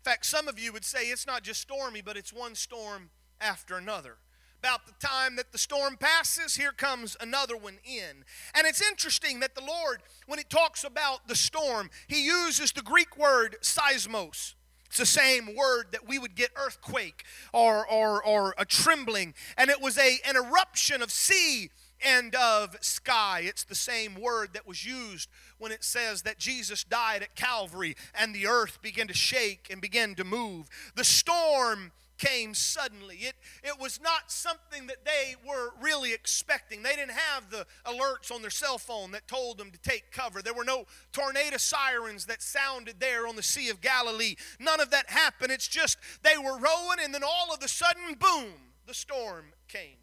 in 0.00 0.10
fact, 0.10 0.24
some 0.24 0.48
of 0.48 0.58
you 0.58 0.72
would 0.72 0.84
say 0.84 1.10
it's 1.10 1.26
not 1.26 1.42
just 1.42 1.60
stormy, 1.60 2.00
but 2.00 2.16
it's 2.16 2.32
one 2.32 2.54
storm 2.54 3.10
after 3.38 3.76
another. 3.76 4.16
About 4.58 4.86
the 4.86 4.94
time 5.06 5.36
that 5.36 5.52
the 5.52 5.58
storm 5.58 5.98
passes, 5.98 6.56
here 6.56 6.72
comes 6.72 7.18
another 7.20 7.54
one 7.54 7.78
in. 7.84 8.24
And 8.54 8.66
it's 8.66 8.80
interesting 8.80 9.40
that 9.40 9.54
the 9.54 9.64
Lord, 9.64 10.02
when 10.26 10.38
He 10.38 10.44
talks 10.44 10.84
about 10.84 11.28
the 11.28 11.34
storm, 11.34 11.90
He 12.08 12.24
uses 12.24 12.72
the 12.72 12.80
Greek 12.80 13.18
word 13.18 13.56
seismos. 13.60 14.54
It's 14.86 14.96
the 14.96 15.06
same 15.06 15.54
word 15.54 15.88
that 15.92 16.08
we 16.08 16.18
would 16.18 16.34
get 16.34 16.50
earthquake 16.56 17.24
or, 17.52 17.86
or, 17.86 18.24
or 18.24 18.54
a 18.56 18.64
trembling. 18.64 19.34
And 19.58 19.68
it 19.68 19.82
was 19.82 19.98
a, 19.98 20.18
an 20.26 20.34
eruption 20.34 21.02
of 21.02 21.10
sea 21.10 21.70
and 22.04 22.34
of 22.34 22.76
sky. 22.80 23.42
It's 23.44 23.64
the 23.64 23.74
same 23.74 24.14
word 24.14 24.50
that 24.54 24.66
was 24.66 24.84
used 24.84 25.28
when 25.58 25.72
it 25.72 25.84
says 25.84 26.22
that 26.22 26.38
Jesus 26.38 26.84
died 26.84 27.22
at 27.22 27.34
Calvary 27.34 27.96
and 28.14 28.34
the 28.34 28.46
earth 28.46 28.80
began 28.82 29.06
to 29.08 29.14
shake 29.14 29.68
and 29.70 29.80
began 29.80 30.14
to 30.16 30.24
move. 30.24 30.68
The 30.94 31.04
storm 31.04 31.92
came 32.20 32.54
suddenly. 32.54 33.16
It, 33.16 33.34
it 33.64 33.80
was 33.80 34.00
not 34.02 34.30
something 34.30 34.86
that 34.88 35.04
they 35.04 35.36
were 35.46 35.70
really 35.80 36.12
expecting. 36.12 36.82
They 36.82 36.94
didn't 36.94 37.12
have 37.12 37.50
the 37.50 37.66
alerts 37.86 38.30
on 38.32 38.42
their 38.42 38.50
cell 38.50 38.78
phone 38.78 39.12
that 39.12 39.26
told 39.26 39.58
them 39.58 39.70
to 39.70 39.78
take 39.78 40.12
cover. 40.12 40.42
There 40.42 40.54
were 40.54 40.64
no 40.64 40.84
tornado 41.12 41.56
sirens 41.56 42.26
that 42.26 42.42
sounded 42.42 43.00
there 43.00 43.26
on 43.26 43.36
the 43.36 43.42
Sea 43.42 43.70
of 43.70 43.80
Galilee. 43.80 44.34
None 44.58 44.80
of 44.80 44.90
that 44.90 45.08
happened. 45.08 45.50
It's 45.50 45.68
just 45.68 45.96
they 46.22 46.36
were 46.36 46.58
rowing, 46.58 46.98
and 47.02 47.14
then 47.14 47.24
all 47.24 47.54
of 47.54 47.62
a 47.62 47.68
sudden, 47.68 48.14
boom, 48.18 48.52
the 48.86 48.94
storm 48.94 49.46
came. 49.66 49.99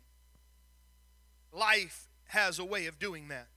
Life 1.58 2.08
has 2.28 2.60
a 2.60 2.66
way 2.66 2.86
of 2.86 3.00
doing 3.00 3.30
that. 3.30 3.48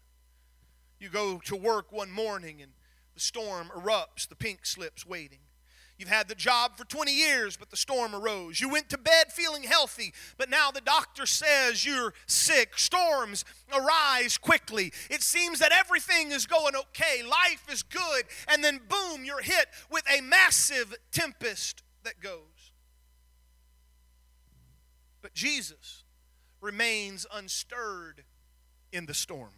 You 0.99 1.11
go 1.11 1.39
to 1.45 1.57
work 1.57 1.93
one 1.93 2.11
morning 2.11 2.63
and 2.63 2.73
the 3.15 3.21
storm 3.21 3.71
erupts, 3.77 4.27
the 4.27 4.35
pink 4.35 4.65
slips 4.65 5.07
waiting. 5.07 5.41
You've 5.99 6.09
had 6.09 6.29
the 6.29 6.35
job 6.35 6.79
for 6.79 6.85
20 6.87 7.13
years, 7.13 7.59
but 7.59 7.69
the 7.69 7.77
storm 7.77 8.15
arose. 8.15 8.59
You 8.59 8.71
went 8.71 8.89
to 8.89 8.97
bed 8.97 9.31
feeling 9.31 9.65
healthy, 9.65 10.15
but 10.39 10.49
now 10.49 10.71
the 10.71 10.81
doctor 10.81 11.27
says 11.27 11.85
you're 11.85 12.15
sick. 12.27 12.79
Storms 12.79 13.45
arise 13.71 14.39
quickly. 14.39 14.95
It 15.11 15.23
seems 15.23 15.59
that 15.59 15.73
everything 15.73 16.33
is 16.33 16.47
going 16.47 16.75
okay, 16.75 17.23
life 17.23 17.67
is 17.71 17.83
good, 17.83 18.25
and 18.49 18.65
then 18.65 18.81
boom, 18.89 19.27
you're 19.27 19.43
hit 19.43 19.67
with 19.91 20.05
a 20.11 20.23
massive 20.23 20.95
tempest 21.13 21.83
that 22.05 22.19
goes. 22.23 22.73
But 25.21 25.35
Jesus 25.35 26.00
remains 26.61 27.27
unstirred 27.33 28.25
in 28.93 29.07
the 29.07 29.15
storm. 29.15 29.53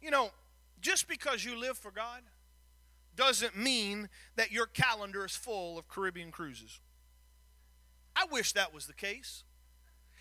You 0.00 0.10
know, 0.10 0.30
just 0.80 1.08
because 1.08 1.44
you 1.44 1.58
live 1.58 1.76
for 1.76 1.90
God, 1.90 2.22
doesn't 3.16 3.56
mean 3.56 4.08
that 4.36 4.52
your 4.52 4.66
calendar 4.66 5.24
is 5.24 5.34
full 5.34 5.76
of 5.76 5.88
Caribbean 5.88 6.30
cruises. 6.30 6.80
I 8.14 8.26
wish 8.30 8.52
that 8.52 8.72
was 8.72 8.86
the 8.86 8.94
case. 8.94 9.42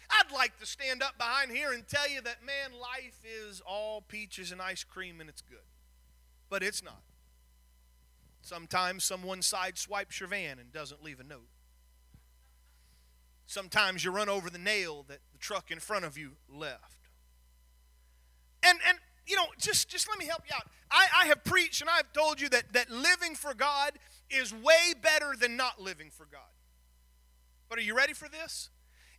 I'd 0.10 0.32
like 0.32 0.58
to 0.60 0.66
stand 0.66 1.04
up 1.04 1.18
behind 1.18 1.52
here 1.52 1.72
and 1.74 1.88
tell 1.88 2.10
you 2.10 2.22
that, 2.22 2.46
man, 2.46 2.80
life 2.80 3.20
is 3.24 3.62
all 3.66 4.02
peaches 4.02 4.52
and 4.52 4.62
ice 4.62 4.84
cream 4.84 5.20
and 5.20 5.30
it's 5.30 5.42
good. 5.42 5.60
But 6.50 6.64
it's 6.64 6.84
not. 6.84 7.02
Sometimes 8.42 9.04
someone 9.04 9.42
sideswipes 9.42 10.20
your 10.20 10.30
van 10.30 10.58
and 10.60 10.72
doesn't 10.72 11.04
leave 11.04 11.20
a 11.20 11.24
note. 11.24 11.50
Sometimes 13.58 14.06
you 14.06 14.12
run 14.12 14.30
over 14.30 14.52
the 14.52 14.60
nail 14.60 15.04
that 15.08 15.18
the 15.32 15.40
truck 15.40 15.72
in 15.72 15.80
front 15.80 16.06
of 16.06 16.16
you 16.16 16.34
left. 16.48 17.10
And, 18.62 18.78
and 18.88 19.00
you 19.26 19.36
know, 19.36 19.48
just, 19.58 19.90
just 19.90 20.08
let 20.08 20.20
me 20.20 20.28
help 20.28 20.44
you 20.48 20.56
out. 20.56 20.68
I, 20.92 21.08
I 21.24 21.26
have 21.26 21.44
preached 21.44 21.82
and 21.82 21.90
I've 21.90 22.14
told 22.14 22.40
you 22.40 22.50
that, 22.50 22.72
that 22.74 22.92
living 22.92 23.34
for 23.34 23.56
God 23.56 23.94
is 24.30 24.54
way 24.54 24.94
better 25.02 25.34
than 25.36 25.58
not 25.58 25.82
living 25.82 26.12
for 26.12 26.28
God. 26.32 26.42
But 27.68 27.80
are 27.80 27.82
you 27.82 27.98
ready 27.98 28.14
for 28.14 28.30
this? 28.30 28.70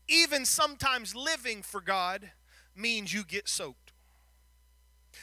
Even 0.06 0.44
sometimes 0.44 1.16
living 1.16 1.62
for 1.62 1.80
God 1.80 2.30
means 2.76 3.12
you 3.12 3.24
get 3.24 3.48
soaked. 3.48 3.87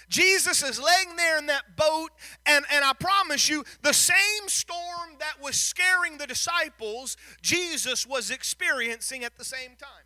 Jesus 0.09 0.63
is 0.63 0.79
laying 0.79 1.15
there 1.15 1.37
in 1.37 1.47
that 1.47 1.75
boat, 1.75 2.09
and, 2.45 2.65
and 2.71 2.85
I 2.85 2.93
promise 2.93 3.49
you, 3.49 3.63
the 3.81 3.93
same 3.93 4.47
storm 4.47 5.17
that 5.19 5.41
was 5.41 5.55
scaring 5.55 6.17
the 6.17 6.27
disciples, 6.27 7.17
Jesus 7.41 8.05
was 8.05 8.29
experiencing 8.29 9.23
at 9.23 9.37
the 9.37 9.45
same 9.45 9.71
time. 9.79 10.05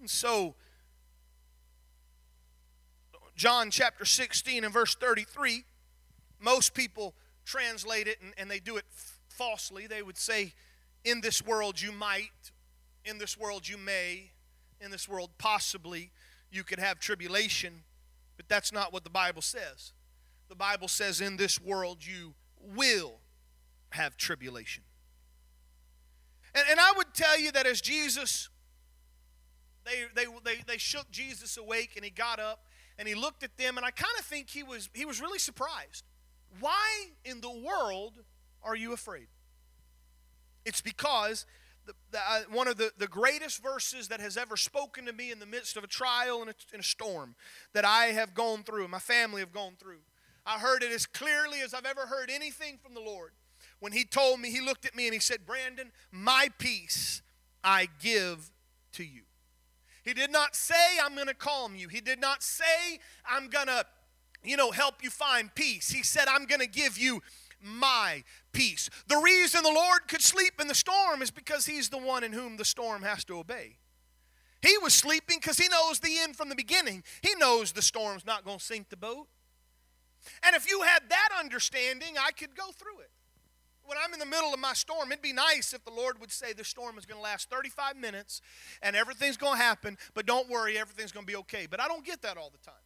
And 0.00 0.10
so, 0.10 0.54
John 3.36 3.70
chapter 3.70 4.04
16 4.04 4.64
and 4.64 4.72
verse 4.72 4.94
33, 4.94 5.64
most 6.40 6.74
people 6.74 7.14
translate 7.44 8.06
it 8.06 8.18
and, 8.22 8.32
and 8.38 8.50
they 8.50 8.60
do 8.60 8.76
it 8.76 8.84
f- 8.92 9.18
falsely. 9.28 9.86
They 9.86 10.02
would 10.02 10.16
say, 10.16 10.52
In 11.04 11.20
this 11.20 11.44
world 11.44 11.80
you 11.80 11.90
might, 11.90 12.52
in 13.04 13.18
this 13.18 13.36
world 13.36 13.68
you 13.68 13.76
may, 13.76 14.30
in 14.80 14.90
this 14.90 15.08
world 15.08 15.30
possibly 15.38 16.10
you 16.50 16.62
could 16.62 16.78
have 16.78 17.00
tribulation. 17.00 17.82
But 18.36 18.48
that's 18.48 18.72
not 18.72 18.92
what 18.92 19.04
the 19.04 19.10
Bible 19.10 19.42
says. 19.42 19.92
The 20.48 20.54
Bible 20.54 20.88
says, 20.88 21.20
In 21.20 21.36
this 21.36 21.60
world 21.60 22.04
you 22.04 22.34
will 22.60 23.20
have 23.90 24.16
tribulation. 24.16 24.82
And, 26.54 26.64
and 26.70 26.80
I 26.80 26.92
would 26.96 27.14
tell 27.14 27.38
you 27.38 27.52
that 27.52 27.66
as 27.66 27.80
Jesus, 27.80 28.48
they, 29.84 30.04
they, 30.14 30.26
they, 30.44 30.62
they 30.66 30.78
shook 30.78 31.10
Jesus 31.10 31.56
awake 31.56 31.92
and 31.96 32.04
he 32.04 32.10
got 32.10 32.40
up 32.40 32.66
and 32.98 33.08
he 33.08 33.14
looked 33.14 33.42
at 33.42 33.56
them 33.56 33.76
and 33.76 33.84
I 33.84 33.90
kind 33.90 34.12
of 34.18 34.24
think 34.24 34.50
he 34.50 34.62
was 34.62 34.88
he 34.94 35.04
was 35.04 35.20
really 35.20 35.38
surprised. 35.38 36.04
Why 36.60 37.08
in 37.24 37.40
the 37.40 37.50
world 37.50 38.14
are 38.62 38.76
you 38.76 38.92
afraid? 38.92 39.26
It's 40.64 40.80
because 40.80 41.44
the, 41.86 42.18
uh, 42.18 42.40
one 42.50 42.68
of 42.68 42.76
the, 42.76 42.92
the 42.98 43.06
greatest 43.06 43.62
verses 43.62 44.08
that 44.08 44.20
has 44.20 44.36
ever 44.36 44.56
spoken 44.56 45.06
to 45.06 45.12
me 45.12 45.30
in 45.30 45.38
the 45.38 45.46
midst 45.46 45.76
of 45.76 45.84
a 45.84 45.86
trial 45.86 46.40
and 46.40 46.50
a, 46.50 46.54
and 46.72 46.80
a 46.80 46.84
storm 46.84 47.34
that 47.72 47.84
I 47.84 48.06
have 48.06 48.34
gone 48.34 48.62
through, 48.62 48.88
my 48.88 48.98
family 48.98 49.40
have 49.40 49.52
gone 49.52 49.74
through. 49.78 50.00
I 50.46 50.58
heard 50.58 50.82
it 50.82 50.92
as 50.92 51.06
clearly 51.06 51.60
as 51.60 51.72
I've 51.74 51.86
ever 51.86 52.06
heard 52.06 52.30
anything 52.30 52.78
from 52.82 52.94
the 52.94 53.00
Lord. 53.00 53.32
When 53.80 53.92
He 53.92 54.04
told 54.04 54.40
me, 54.40 54.50
He 54.50 54.60
looked 54.60 54.84
at 54.84 54.94
me 54.94 55.06
and 55.06 55.14
He 55.14 55.20
said, 55.20 55.46
Brandon, 55.46 55.90
my 56.10 56.48
peace 56.58 57.22
I 57.62 57.88
give 58.00 58.50
to 58.92 59.04
you. 59.04 59.22
He 60.04 60.12
did 60.12 60.30
not 60.30 60.54
say, 60.54 60.98
I'm 61.02 61.14
going 61.14 61.28
to 61.28 61.34
calm 61.34 61.74
you. 61.74 61.88
He 61.88 62.00
did 62.00 62.20
not 62.20 62.42
say, 62.42 63.00
I'm 63.28 63.48
going 63.48 63.68
to, 63.68 63.86
you 64.44 64.56
know, 64.56 64.70
help 64.70 65.02
you 65.02 65.08
find 65.08 65.54
peace. 65.54 65.90
He 65.90 66.02
said, 66.02 66.26
I'm 66.28 66.44
going 66.44 66.60
to 66.60 66.68
give 66.68 66.98
you 66.98 67.22
my 67.64 68.22
peace. 68.52 68.90
The 69.08 69.16
reason 69.16 69.62
the 69.62 69.70
Lord 69.70 70.06
could 70.08 70.22
sleep 70.22 70.60
in 70.60 70.68
the 70.68 70.74
storm 70.74 71.22
is 71.22 71.30
because 71.30 71.66
He's 71.66 71.88
the 71.88 71.98
one 71.98 72.24
in 72.24 72.32
whom 72.32 72.56
the 72.56 72.64
storm 72.64 73.02
has 73.02 73.24
to 73.24 73.38
obey. 73.38 73.78
He 74.62 74.76
was 74.78 74.94
sleeping 74.94 75.38
because 75.40 75.58
He 75.58 75.68
knows 75.68 76.00
the 76.00 76.18
end 76.18 76.36
from 76.36 76.48
the 76.48 76.54
beginning. 76.54 77.02
He 77.22 77.34
knows 77.36 77.72
the 77.72 77.82
storm's 77.82 78.26
not 78.26 78.44
going 78.44 78.58
to 78.58 78.64
sink 78.64 78.88
the 78.88 78.96
boat. 78.96 79.28
And 80.42 80.56
if 80.56 80.68
you 80.68 80.82
had 80.82 81.02
that 81.08 81.28
understanding, 81.38 82.14
I 82.18 82.30
could 82.30 82.56
go 82.56 82.70
through 82.72 83.00
it. 83.00 83.10
When 83.86 83.98
I'm 84.02 84.14
in 84.14 84.18
the 84.18 84.26
middle 84.26 84.54
of 84.54 84.60
my 84.60 84.72
storm, 84.72 85.12
it'd 85.12 85.22
be 85.22 85.34
nice 85.34 85.74
if 85.74 85.84
the 85.84 85.90
Lord 85.90 86.18
would 86.18 86.32
say 86.32 86.54
the 86.54 86.64
storm 86.64 86.96
is 86.96 87.04
going 87.04 87.18
to 87.18 87.22
last 87.22 87.50
35 87.50 87.96
minutes 87.96 88.40
and 88.80 88.96
everything's 88.96 89.36
going 89.36 89.58
to 89.58 89.62
happen, 89.62 89.98
but 90.14 90.24
don't 90.24 90.48
worry, 90.48 90.78
everything's 90.78 91.12
going 91.12 91.26
to 91.26 91.30
be 91.30 91.36
okay. 91.36 91.66
But 91.70 91.80
I 91.80 91.88
don't 91.88 92.04
get 92.04 92.22
that 92.22 92.38
all 92.38 92.50
the 92.50 92.64
time. 92.64 92.80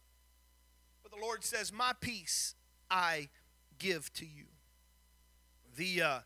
But 1.01 1.13
the 1.13 1.21
Lord 1.21 1.43
says, 1.45 1.71
My 1.71 1.93
peace 2.01 2.55
I 2.91 3.29
give 3.77 4.11
to 4.13 4.25
you. 4.25 4.45
The, 5.79 6.01
uh, 6.01 6.19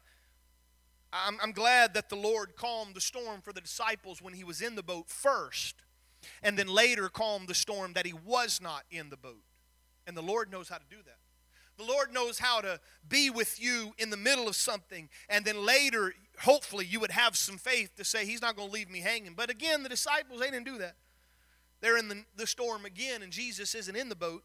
I'm, 1.13 1.37
I'm 1.39 1.51
glad 1.51 1.93
that 1.93 2.09
the 2.09 2.15
Lord 2.15 2.55
calmed 2.55 2.95
the 2.95 3.01
storm 3.01 3.39
for 3.41 3.53
the 3.53 3.61
disciples 3.61 4.19
when 4.19 4.33
he 4.33 4.43
was 4.43 4.63
in 4.63 4.73
the 4.73 4.81
boat 4.81 5.09
first, 5.09 5.75
and 6.41 6.57
then 6.57 6.67
later 6.67 7.07
calmed 7.07 7.47
the 7.47 7.53
storm 7.53 7.93
that 7.93 8.07
he 8.07 8.13
was 8.13 8.59
not 8.59 8.81
in 8.89 9.11
the 9.11 9.15
boat. 9.15 9.43
And 10.07 10.17
the 10.17 10.23
Lord 10.23 10.51
knows 10.51 10.69
how 10.69 10.77
to 10.77 10.83
do 10.89 10.97
that. 11.05 11.17
The 11.77 11.83
Lord 11.83 12.11
knows 12.11 12.39
how 12.39 12.61
to 12.61 12.79
be 13.07 13.29
with 13.29 13.61
you 13.61 13.93
in 13.99 14.09
the 14.09 14.17
middle 14.17 14.47
of 14.47 14.55
something, 14.55 15.07
and 15.29 15.45
then 15.45 15.63
later, 15.63 16.15
hopefully, 16.41 16.87
you 16.87 16.99
would 16.99 17.11
have 17.11 17.37
some 17.37 17.59
faith 17.59 17.95
to 17.97 18.03
say, 18.03 18.25
He's 18.25 18.41
not 18.41 18.55
going 18.55 18.69
to 18.69 18.73
leave 18.73 18.89
me 18.89 19.01
hanging. 19.01 19.35
But 19.35 19.51
again, 19.51 19.83
the 19.83 19.89
disciples, 19.89 20.39
they 20.39 20.49
didn't 20.49 20.65
do 20.65 20.79
that. 20.79 20.95
They're 21.79 21.97
in 21.97 22.07
the, 22.07 22.25
the 22.35 22.47
storm 22.47 22.85
again, 22.85 23.21
and 23.21 23.31
Jesus 23.31 23.75
isn't 23.75 23.95
in 23.95 24.09
the 24.09 24.15
boat, 24.15 24.43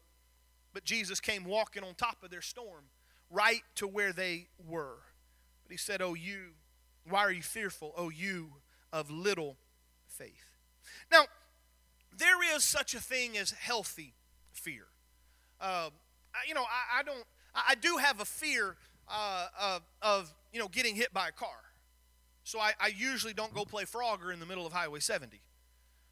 but 0.71 0.83
Jesus 0.83 1.19
came 1.19 1.45
walking 1.45 1.83
on 1.83 1.95
top 1.95 2.21
of 2.21 2.29
their 2.29 2.43
storm 2.43 2.83
right 3.29 3.61
to 3.75 3.87
where 3.87 4.13
they 4.13 4.47
were. 4.67 4.97
But 5.63 5.71
he 5.71 5.77
said, 5.77 6.01
Oh, 6.01 6.13
you, 6.13 6.53
why 7.07 7.19
are 7.19 7.31
you 7.31 7.41
fearful? 7.41 7.93
Oh, 7.97 8.09
you 8.09 8.49
of 8.91 9.11
little 9.11 9.57
faith. 10.07 10.49
Now, 11.11 11.23
there 12.17 12.55
is 12.55 12.63
such 12.63 12.93
a 12.93 12.99
thing 12.99 13.37
as 13.37 13.51
healthy 13.51 14.13
fear. 14.51 14.85
Uh, 15.61 15.89
you 16.47 16.53
know, 16.53 16.63
I, 16.63 16.99
I, 16.99 17.03
don't, 17.03 17.23
I 17.53 17.75
do 17.75 17.97
have 17.97 18.19
a 18.19 18.25
fear 18.25 18.75
uh, 19.07 19.47
of, 19.59 19.81
of, 20.01 20.33
you 20.51 20.59
know, 20.59 20.67
getting 20.67 20.95
hit 20.95 21.13
by 21.13 21.29
a 21.29 21.31
car. 21.31 21.49
So 22.43 22.59
I, 22.59 22.73
I 22.79 22.87
usually 22.87 23.33
don't 23.33 23.53
go 23.53 23.65
play 23.65 23.83
Frogger 23.83 24.33
in 24.33 24.39
the 24.39 24.45
middle 24.45 24.65
of 24.65 24.73
Highway 24.73 24.99
70. 24.99 25.39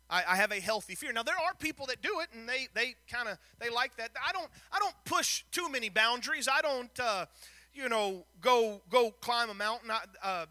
I, 0.09 0.23
I, 0.29 0.35
have 0.37 0.51
a 0.51 0.59
healthy 0.59 0.95
fear. 0.95 1.11
Now 1.11 1.23
there 1.23 1.35
are 1.35 1.53
people 1.59 1.85
that 1.87 2.01
do 2.01 2.19
it, 2.21 2.29
and 2.33 2.47
they 2.47 2.67
they 2.73 2.95
kind 3.11 3.27
of 3.27 3.37
they 3.59 3.69
like 3.69 3.97
that. 3.97 4.11
I 4.25 4.31
don't 4.31 4.47
I 4.71 4.79
don't 4.79 4.95
push 5.05 5.43
too 5.51 5.69
many 5.69 5.89
boundaries. 5.89 6.47
I 6.51 6.61
don't 6.61 6.99
uh, 6.99 7.25
you 7.73 7.89
know 7.89 8.25
go 8.41 8.81
go 8.89 9.11
climb 9.21 9.49
a 9.49 9.53
mountain. 9.53 9.91
I 9.91 9.99
uh, 10.23 10.45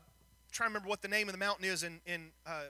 try 0.53 0.67
to 0.67 0.69
remember 0.69 0.89
what 0.89 1.03
the 1.03 1.09
name 1.09 1.29
of 1.29 1.33
the 1.33 1.39
mountain 1.39 1.65
is 1.65 1.83
in 1.83 2.01
in 2.07 2.31
uh, 2.47 2.65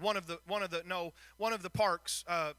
one 0.00 0.16
of 0.16 0.26
the 0.26 0.38
one 0.46 0.62
of 0.62 0.70
the 0.70 0.82
no 0.86 1.12
one 1.36 1.52
of 1.52 1.62
the 1.62 1.70
parks. 1.70 2.24
Uh, 2.26 2.52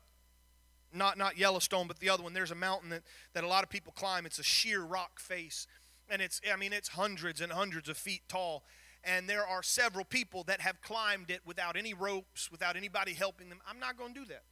not 0.93 1.17
not 1.17 1.37
Yellowstone, 1.37 1.87
but 1.87 1.99
the 1.99 2.09
other 2.09 2.23
one. 2.23 2.33
There's 2.33 2.51
a 2.51 2.55
mountain 2.55 2.89
that, 2.89 3.03
that 3.33 3.43
a 3.43 3.47
lot 3.47 3.63
of 3.63 3.69
people 3.69 3.93
climb. 3.95 4.25
It's 4.25 4.39
a 4.39 4.43
sheer 4.43 4.81
rock 4.81 5.19
face, 5.19 5.65
and 6.09 6.21
it's 6.21 6.41
I 6.51 6.57
mean 6.57 6.73
it's 6.73 6.89
hundreds 6.89 7.41
and 7.41 7.51
hundreds 7.51 7.89
of 7.89 7.97
feet 7.97 8.21
tall 8.27 8.63
and 9.03 9.27
there 9.27 9.45
are 9.45 9.63
several 9.63 10.05
people 10.05 10.43
that 10.43 10.61
have 10.61 10.81
climbed 10.81 11.31
it 11.31 11.41
without 11.45 11.75
any 11.75 11.93
ropes, 11.93 12.51
without 12.51 12.75
anybody 12.75 13.13
helping 13.13 13.49
them. 13.49 13.59
I'm 13.67 13.79
not 13.79 13.97
going 13.97 14.13
to 14.13 14.19
do 14.19 14.25
that. 14.27 14.43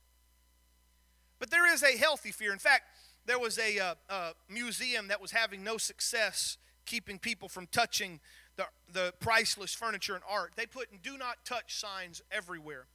But 1.40 1.52
there 1.52 1.72
is 1.72 1.84
a 1.84 1.98
healthy 1.98 2.32
fear. 2.32 2.52
In 2.52 2.60
fact, 2.60 2.84
there 3.26 3.40
was 3.40 3.58
a, 3.60 3.80
uh, 3.80 3.96
a 4.10 4.32
museum 4.50 5.08
that 5.08 5.22
was 5.22 5.32
having 5.32 5.64
no 5.64 5.78
success 5.78 6.58
keeping 6.86 7.20
people 7.20 7.48
from 7.48 7.68
touching 7.68 8.20
the, 8.56 8.66
the 8.92 9.14
priceless 9.20 9.74
furniture 9.74 10.16
and 10.16 10.24
art. 10.28 10.54
They 10.56 10.66
put 10.66 10.88
do 11.02 11.18
not 11.18 11.46
touch 11.46 11.80
signs 11.80 12.22
everywhere. 12.32 12.88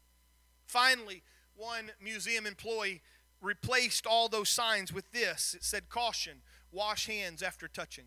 Finally, 0.67 1.23
one 1.57 1.93
museum 2.03 2.47
employee 2.47 3.01
replaced 3.41 4.07
all 4.07 4.29
those 4.29 4.49
signs 4.49 4.93
with 4.93 5.11
this. 5.13 5.55
It 5.55 5.63
said, 5.63 5.89
Caution, 5.89 6.43
wash 6.73 7.07
hands 7.07 7.43
after 7.43 7.69
touching. 7.69 8.07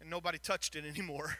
And 0.00 0.08
nobody 0.08 0.38
touched 0.38 0.76
it 0.76 0.84
anymore. 0.88 1.38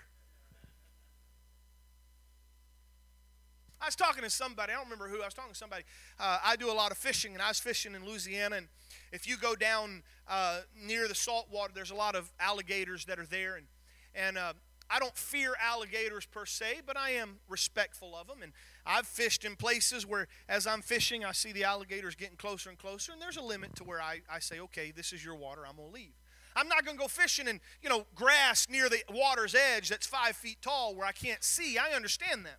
I 3.83 3.87
was 3.87 3.97
talking 3.97 4.23
to 4.23 4.31
somebody, 4.31 4.73
I 4.73 4.77
don't 4.77 4.85
remember 4.85 5.09
who, 5.09 5.23
I 5.23 5.25
was 5.25 5.35
talking 5.35 5.53
to 5.53 5.59
somebody. 5.59 5.83
Uh, 6.18 6.38
I 6.45 6.55
do 6.55 6.71
a 6.71 6.73
lot 6.73 6.92
of 6.92 6.99
fishing, 6.99 7.33
and 7.33 7.42
I 7.42 7.49
was 7.49 7.59
fishing 7.59 7.97
in 7.97 8.07
Louisiana. 8.07 8.57
And 8.57 8.68
if 9.11 9.27
you 9.27 9.37
go 9.37 9.57
down 9.57 10.05
uh, 10.29 10.61
near 10.81 11.09
the 11.09 11.16
salt 11.16 11.49
water, 11.51 11.73
there's 11.75 11.90
a 11.90 11.97
lot 11.97 12.14
of 12.14 12.33
alligators 12.38 13.07
that 13.07 13.18
are 13.18 13.27
there. 13.27 13.57
And, 13.57 13.66
and 14.14 14.38
uh, 14.38 14.53
I 14.88 15.01
don't 15.01 15.16
fear 15.16 15.55
alligators 15.61 16.27
per 16.27 16.47
se, 16.47 16.83
but 16.87 16.97
I 16.97 17.11
am 17.11 17.40
respectful 17.49 18.14
of 18.14 18.29
them. 18.29 18.38
And 18.40 18.53
I've 18.87 19.07
fished 19.07 19.45
in 19.45 19.57
places 19.57 20.07
where, 20.07 20.29
as 20.49 20.64
I'm 20.64 20.81
fishing, 20.81 21.25
I 21.25 21.33
see 21.33 21.51
the 21.51 21.64
alligators 21.64 22.14
getting 22.14 22.37
closer 22.37 22.71
and 22.71 22.79
closer, 22.79 23.11
and 23.11 23.21
there's 23.21 23.37
a 23.37 23.42
limit 23.42 23.75
to 23.77 23.85
where 23.85 24.01
I, 24.01 24.21
I 24.31 24.38
say, 24.38 24.61
okay, 24.61 24.92
this 24.95 25.12
is 25.12 25.25
your 25.25 25.35
water, 25.35 25.62
I'm 25.68 25.75
going 25.75 25.88
to 25.88 25.95
leave. 25.95 26.12
I'm 26.55 26.68
not 26.68 26.85
going 26.85 26.97
to 26.97 27.03
go 27.03 27.09
fishing 27.09 27.49
in, 27.49 27.61
you 27.83 27.88
know, 27.88 28.07
grass 28.14 28.68
near 28.71 28.88
the 28.88 29.03
water's 29.11 29.57
edge 29.57 29.88
that's 29.88 30.07
five 30.07 30.37
feet 30.37 30.59
tall 30.62 30.95
where 30.95 31.07
I 31.07 31.12
can't 31.12 31.42
see. 31.42 31.79
I 31.79 31.97
understand 31.97 32.47
that. 32.47 32.59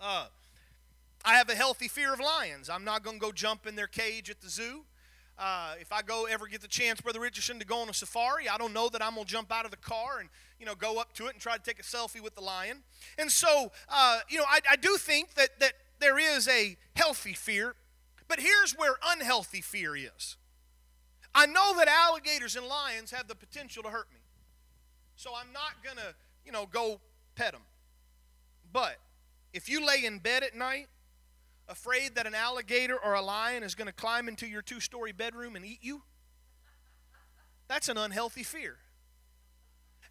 Uh, 0.00 0.26
I 1.24 1.34
have 1.34 1.50
a 1.50 1.54
healthy 1.54 1.88
fear 1.88 2.14
of 2.14 2.20
lions. 2.20 2.70
I'm 2.70 2.84
not 2.84 3.02
going 3.02 3.16
to 3.16 3.20
go 3.20 3.32
jump 3.32 3.66
in 3.66 3.76
their 3.76 3.86
cage 3.86 4.30
at 4.30 4.40
the 4.40 4.48
zoo. 4.48 4.84
Uh, 5.38 5.74
if 5.80 5.92
I 5.92 6.02
go 6.02 6.26
ever 6.26 6.46
get 6.46 6.62
the 6.62 6.68
chance, 6.68 7.00
Brother 7.00 7.20
Richardson, 7.20 7.58
to 7.58 7.66
go 7.66 7.78
on 7.78 7.88
a 7.88 7.94
safari, 7.94 8.48
I 8.48 8.56
don't 8.56 8.72
know 8.72 8.88
that 8.90 9.02
I'm 9.02 9.14
going 9.14 9.26
to 9.26 9.30
jump 9.30 9.52
out 9.52 9.64
of 9.64 9.70
the 9.70 9.76
car 9.78 10.18
and 10.20 10.28
you 10.58 10.66
know 10.66 10.74
go 10.74 10.98
up 10.98 11.14
to 11.14 11.26
it 11.26 11.32
and 11.32 11.40
try 11.40 11.56
to 11.56 11.62
take 11.62 11.78
a 11.78 11.82
selfie 11.82 12.20
with 12.20 12.34
the 12.34 12.42
lion. 12.42 12.78
And 13.18 13.30
so, 13.30 13.72
uh, 13.88 14.20
you 14.28 14.38
know, 14.38 14.44
I, 14.46 14.60
I 14.70 14.76
do 14.76 14.96
think 14.98 15.34
that 15.34 15.58
that 15.60 15.72
there 15.98 16.18
is 16.18 16.46
a 16.46 16.76
healthy 16.94 17.32
fear, 17.32 17.74
but 18.28 18.40
here's 18.40 18.72
where 18.72 18.96
unhealthy 19.06 19.62
fear 19.62 19.96
is. 19.96 20.36
I 21.34 21.46
know 21.46 21.74
that 21.78 21.88
alligators 21.88 22.56
and 22.56 22.66
lions 22.66 23.10
have 23.10 23.26
the 23.26 23.34
potential 23.34 23.82
to 23.82 23.88
hurt 23.88 24.08
me, 24.12 24.20
so 25.16 25.30
I'm 25.34 25.52
not 25.54 25.82
going 25.82 25.96
to 25.96 26.14
you 26.44 26.52
know 26.52 26.66
go 26.70 27.00
pet 27.34 27.52
them. 27.52 27.62
But 28.72 28.98
if 29.52 29.68
you 29.68 29.84
lay 29.84 30.04
in 30.04 30.18
bed 30.18 30.42
at 30.42 30.54
night, 30.54 30.86
afraid 31.68 32.14
that 32.16 32.26
an 32.26 32.34
alligator 32.34 32.96
or 32.96 33.14
a 33.14 33.22
lion 33.22 33.62
is 33.62 33.74
going 33.74 33.86
to 33.86 33.92
climb 33.92 34.28
into 34.28 34.46
your 34.46 34.62
two 34.62 34.80
story 34.80 35.12
bedroom 35.12 35.56
and 35.56 35.64
eat 35.64 35.78
you, 35.82 36.02
that's 37.68 37.88
an 37.88 37.96
unhealthy 37.96 38.42
fear. 38.42 38.78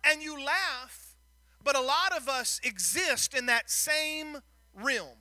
And 0.03 0.21
you 0.21 0.43
laugh, 0.43 1.15
but 1.63 1.75
a 1.75 1.81
lot 1.81 2.15
of 2.15 2.29
us 2.29 2.61
exist 2.63 3.33
in 3.33 3.47
that 3.47 3.69
same 3.69 4.37
realm. 4.73 5.17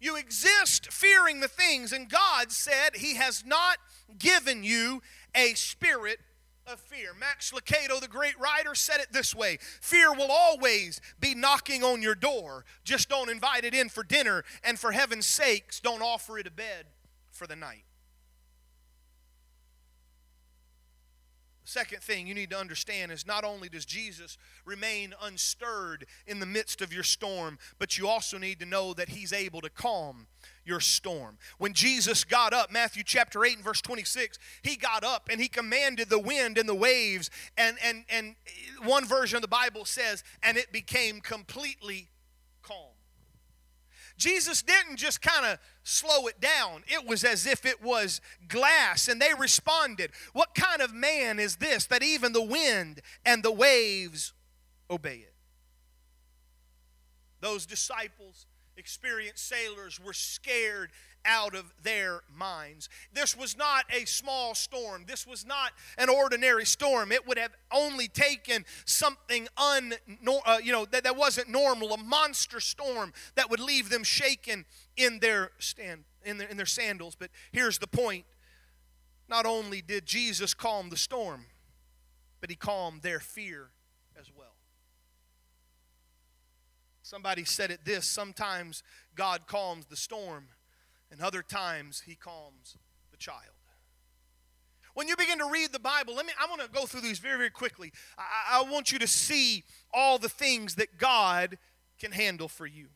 You 0.00 0.16
exist 0.16 0.90
fearing 0.90 1.40
the 1.40 1.48
things, 1.48 1.92
and 1.92 2.08
God 2.08 2.50
said 2.50 2.96
He 2.96 3.16
has 3.16 3.44
not 3.44 3.76
given 4.18 4.64
you 4.64 5.02
a 5.34 5.54
spirit 5.54 6.18
of 6.70 6.80
fear. 6.80 7.10
Max 7.18 7.50
Lucado, 7.52 8.00
the 8.00 8.08
great 8.08 8.38
writer, 8.38 8.74
said 8.74 9.00
it 9.00 9.12
this 9.12 9.34
way 9.34 9.58
Fear 9.80 10.14
will 10.14 10.30
always 10.30 11.00
be 11.18 11.34
knocking 11.34 11.82
on 11.82 12.00
your 12.00 12.14
door. 12.14 12.64
Just 12.84 13.08
don't 13.08 13.30
invite 13.30 13.64
it 13.64 13.74
in 13.74 13.88
for 13.88 14.04
dinner, 14.04 14.44
and 14.62 14.78
for 14.78 14.92
heaven's 14.92 15.26
sakes, 15.26 15.80
don't 15.80 16.02
offer 16.02 16.38
it 16.38 16.46
a 16.46 16.50
bed 16.50 16.86
for 17.30 17.46
the 17.46 17.56
night. 17.56 17.84
Second 21.64 22.02
thing 22.02 22.26
you 22.26 22.34
need 22.34 22.50
to 22.50 22.58
understand 22.58 23.12
is 23.12 23.24
not 23.24 23.44
only 23.44 23.68
does 23.68 23.84
Jesus 23.84 24.36
remain 24.64 25.14
unstirred 25.22 26.04
in 26.26 26.40
the 26.40 26.46
midst 26.46 26.82
of 26.82 26.92
your 26.92 27.04
storm, 27.04 27.58
but 27.78 27.96
you 27.96 28.08
also 28.08 28.38
need 28.38 28.58
to 28.58 28.66
know 28.66 28.92
that 28.94 29.10
he's 29.10 29.32
able 29.32 29.60
to 29.60 29.70
calm 29.70 30.26
your 30.70 30.80
storm. 30.80 31.36
When 31.58 31.74
Jesus 31.74 32.24
got 32.24 32.54
up, 32.54 32.70
Matthew 32.70 33.02
chapter 33.04 33.44
8 33.44 33.56
and 33.56 33.64
verse 33.64 33.82
26, 33.82 34.38
he 34.62 34.76
got 34.76 35.04
up 35.04 35.28
and 35.30 35.40
he 35.40 35.48
commanded 35.48 36.08
the 36.08 36.18
wind 36.18 36.56
and 36.56 36.68
the 36.68 36.74
waves 36.74 37.28
and 37.58 37.76
and 37.84 38.04
and 38.08 38.36
one 38.84 39.04
version 39.04 39.36
of 39.36 39.42
the 39.42 39.48
Bible 39.48 39.84
says 39.84 40.24
and 40.42 40.56
it 40.56 40.72
became 40.72 41.20
completely 41.20 42.08
calm. 42.62 42.94
Jesus 44.16 44.62
didn't 44.62 44.96
just 44.96 45.20
kind 45.20 45.44
of 45.44 45.58
slow 45.82 46.26
it 46.28 46.40
down. 46.40 46.84
It 46.86 47.06
was 47.06 47.24
as 47.24 47.46
if 47.46 47.66
it 47.66 47.82
was 47.82 48.20
glass, 48.48 49.08
and 49.08 49.20
they 49.20 49.32
responded, 49.36 50.12
What 50.34 50.54
kind 50.54 50.82
of 50.82 50.94
man 50.94 51.38
is 51.38 51.56
this 51.56 51.86
that 51.86 52.02
even 52.02 52.32
the 52.32 52.42
wind 52.42 53.00
and 53.24 53.42
the 53.42 53.50
waves 53.50 54.34
obey 54.90 55.24
it? 55.26 55.34
Those 57.40 57.64
disciples, 57.64 58.46
experienced 58.80 59.46
sailors, 59.46 60.00
were 60.00 60.12
scared 60.12 60.90
out 61.24 61.54
of 61.54 61.72
their 61.82 62.22
minds. 62.34 62.88
This 63.12 63.36
was 63.36 63.56
not 63.56 63.84
a 63.90 64.06
small 64.06 64.54
storm. 64.54 65.04
This 65.06 65.26
was 65.26 65.46
not 65.46 65.72
an 65.98 66.08
ordinary 66.08 66.64
storm. 66.64 67.12
It 67.12 67.26
would 67.28 67.38
have 67.38 67.52
only 67.70 68.08
taken 68.08 68.64
something 68.84 69.46
un, 69.56 69.94
uh, 70.46 70.58
you 70.62 70.72
know, 70.72 70.86
that, 70.86 71.04
that 71.04 71.16
wasn't 71.16 71.48
normal, 71.48 71.92
a 71.92 71.98
monster 71.98 72.58
storm 72.58 73.12
that 73.34 73.50
would 73.50 73.60
leave 73.60 73.90
them 73.90 74.02
shaken 74.02 74.64
in 74.96 75.20
their 75.20 75.50
stand 75.58 76.04
in 76.24 76.38
their, 76.38 76.48
in 76.48 76.56
their 76.56 76.66
sandals. 76.66 77.14
But 77.14 77.30
here's 77.52 77.78
the 77.78 77.86
point. 77.86 78.24
Not 79.28 79.46
only 79.46 79.80
did 79.80 80.06
Jesus 80.06 80.54
calm 80.54 80.90
the 80.90 80.96
storm, 80.96 81.46
but 82.40 82.50
he 82.50 82.56
calmed 82.56 83.02
their 83.02 83.20
fear 83.20 83.68
as 84.18 84.30
well. 84.36 84.56
Somebody 87.10 87.44
said 87.44 87.72
it 87.72 87.84
this 87.84 88.06
sometimes 88.06 88.84
God 89.16 89.48
calms 89.48 89.86
the 89.86 89.96
storm 89.96 90.46
and 91.10 91.20
other 91.20 91.42
times 91.42 92.04
he 92.06 92.14
calms 92.14 92.76
the 93.10 93.16
child. 93.16 93.56
When 94.94 95.08
you 95.08 95.16
begin 95.16 95.38
to 95.38 95.50
read 95.50 95.72
the 95.72 95.80
Bible, 95.80 96.14
let 96.14 96.24
me 96.24 96.32
I 96.40 96.46
want 96.48 96.62
to 96.62 96.68
go 96.68 96.86
through 96.86 97.00
these 97.00 97.18
very, 97.18 97.36
very 97.36 97.50
quickly. 97.50 97.92
I, 98.16 98.60
I 98.60 98.70
want 98.70 98.92
you 98.92 99.00
to 99.00 99.08
see 99.08 99.64
all 99.92 100.18
the 100.18 100.28
things 100.28 100.76
that 100.76 100.98
God 100.98 101.58
can 101.98 102.12
handle 102.12 102.46
for 102.46 102.64
you. 102.64 102.86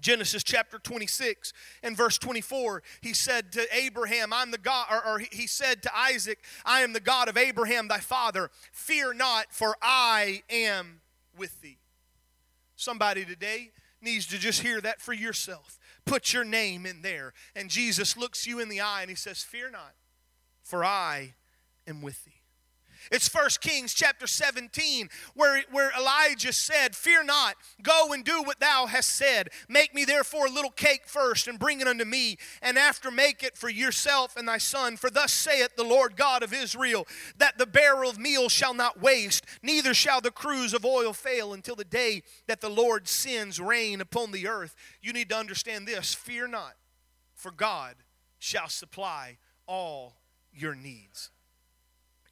Genesis 0.00 0.42
chapter 0.42 0.78
26 0.78 1.52
and 1.82 1.94
verse 1.94 2.16
24, 2.16 2.82
he 3.02 3.12
said 3.12 3.52
to 3.52 3.66
Abraham, 3.76 4.32
I'm 4.32 4.50
the 4.50 4.56
God, 4.56 4.86
or, 4.90 5.06
or, 5.06 5.18
he 5.18 5.46
said 5.46 5.82
to 5.82 5.94
Isaac, 5.94 6.38
I 6.64 6.80
am 6.80 6.94
the 6.94 7.00
God 7.00 7.28
of 7.28 7.36
Abraham 7.36 7.88
thy 7.88 7.98
father. 7.98 8.50
Fear 8.72 9.12
not, 9.12 9.52
for 9.52 9.76
I 9.82 10.42
am 10.48 11.02
with 11.36 11.60
thee. 11.60 11.79
Somebody 12.80 13.26
today 13.26 13.72
needs 14.00 14.26
to 14.28 14.38
just 14.38 14.62
hear 14.62 14.80
that 14.80 15.02
for 15.02 15.12
yourself 15.12 15.78
put 16.06 16.32
your 16.32 16.44
name 16.44 16.86
in 16.86 17.02
there. 17.02 17.34
And 17.54 17.68
Jesus 17.68 18.16
looks 18.16 18.46
you 18.46 18.58
in 18.58 18.70
the 18.70 18.80
eye 18.80 19.02
and 19.02 19.10
he 19.10 19.16
says, 19.16 19.42
Fear 19.42 19.72
not, 19.72 19.92
for 20.62 20.82
I 20.82 21.34
am 21.86 22.00
with 22.00 22.24
thee. 22.24 22.39
It's 23.10 23.28
First 23.28 23.60
Kings 23.60 23.94
chapter 23.94 24.26
17 24.26 25.08
where, 25.34 25.62
where 25.70 25.90
Elijah 25.98 26.52
said, 26.52 26.94
Fear 26.94 27.24
not, 27.24 27.56
go 27.82 28.12
and 28.12 28.24
do 28.24 28.42
what 28.42 28.60
thou 28.60 28.86
hast 28.86 29.16
said. 29.16 29.48
Make 29.68 29.94
me 29.94 30.04
therefore 30.04 30.46
a 30.46 30.50
little 30.50 30.70
cake 30.70 31.02
first 31.06 31.48
and 31.48 31.58
bring 31.58 31.80
it 31.80 31.88
unto 31.88 32.04
me, 32.04 32.36
and 32.62 32.78
after 32.78 33.10
make 33.10 33.42
it 33.42 33.56
for 33.56 33.68
yourself 33.68 34.36
and 34.36 34.46
thy 34.46 34.58
son. 34.58 34.96
For 34.96 35.10
thus 35.10 35.32
saith 35.32 35.76
the 35.76 35.84
Lord 35.84 36.16
God 36.16 36.42
of 36.42 36.52
Israel, 36.52 37.06
that 37.38 37.58
the 37.58 37.66
barrel 37.66 38.10
of 38.10 38.18
meal 38.18 38.48
shall 38.48 38.74
not 38.74 39.00
waste, 39.00 39.44
neither 39.62 39.94
shall 39.94 40.20
the 40.20 40.30
cruse 40.30 40.74
of 40.74 40.84
oil 40.84 41.12
fail 41.12 41.52
until 41.52 41.76
the 41.76 41.84
day 41.84 42.22
that 42.46 42.60
the 42.60 42.70
Lord 42.70 43.08
sends 43.08 43.60
rain 43.60 44.00
upon 44.00 44.32
the 44.32 44.46
earth. 44.46 44.74
You 45.00 45.12
need 45.12 45.28
to 45.30 45.36
understand 45.36 45.86
this 45.86 46.14
fear 46.14 46.46
not, 46.46 46.74
for 47.34 47.50
God 47.50 47.96
shall 48.38 48.68
supply 48.68 49.38
all 49.66 50.16
your 50.52 50.74
needs. 50.74 51.30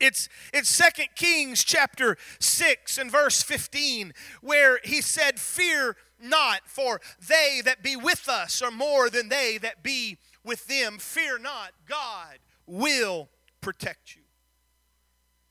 It's 0.01 0.29
it's 0.53 0.69
Second 0.69 1.09
Kings 1.15 1.65
chapter 1.65 2.17
6 2.39 2.99
and 2.99 3.11
verse 3.11 3.43
15 3.43 4.13
where 4.41 4.79
he 4.85 5.01
said 5.01 5.41
fear 5.41 5.97
not 6.21 6.61
for 6.67 7.01
they 7.27 7.61
that 7.65 7.83
be 7.83 7.97
with 7.97 8.29
us 8.29 8.63
are 8.63 8.71
more 8.71 9.11
than 9.11 9.29
they 9.29 9.59
that 9.59 9.83
be 9.83 10.19
with 10.45 10.67
them 10.67 10.99
fear 10.99 11.39
not 11.39 11.73
God 11.89 12.39
will 12.67 13.29
protect 13.61 14.15
you. 14.15 14.23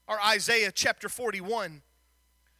Or 0.07 0.17
Isaiah 0.21 0.71
chapter 0.71 1.09
41 1.09 1.81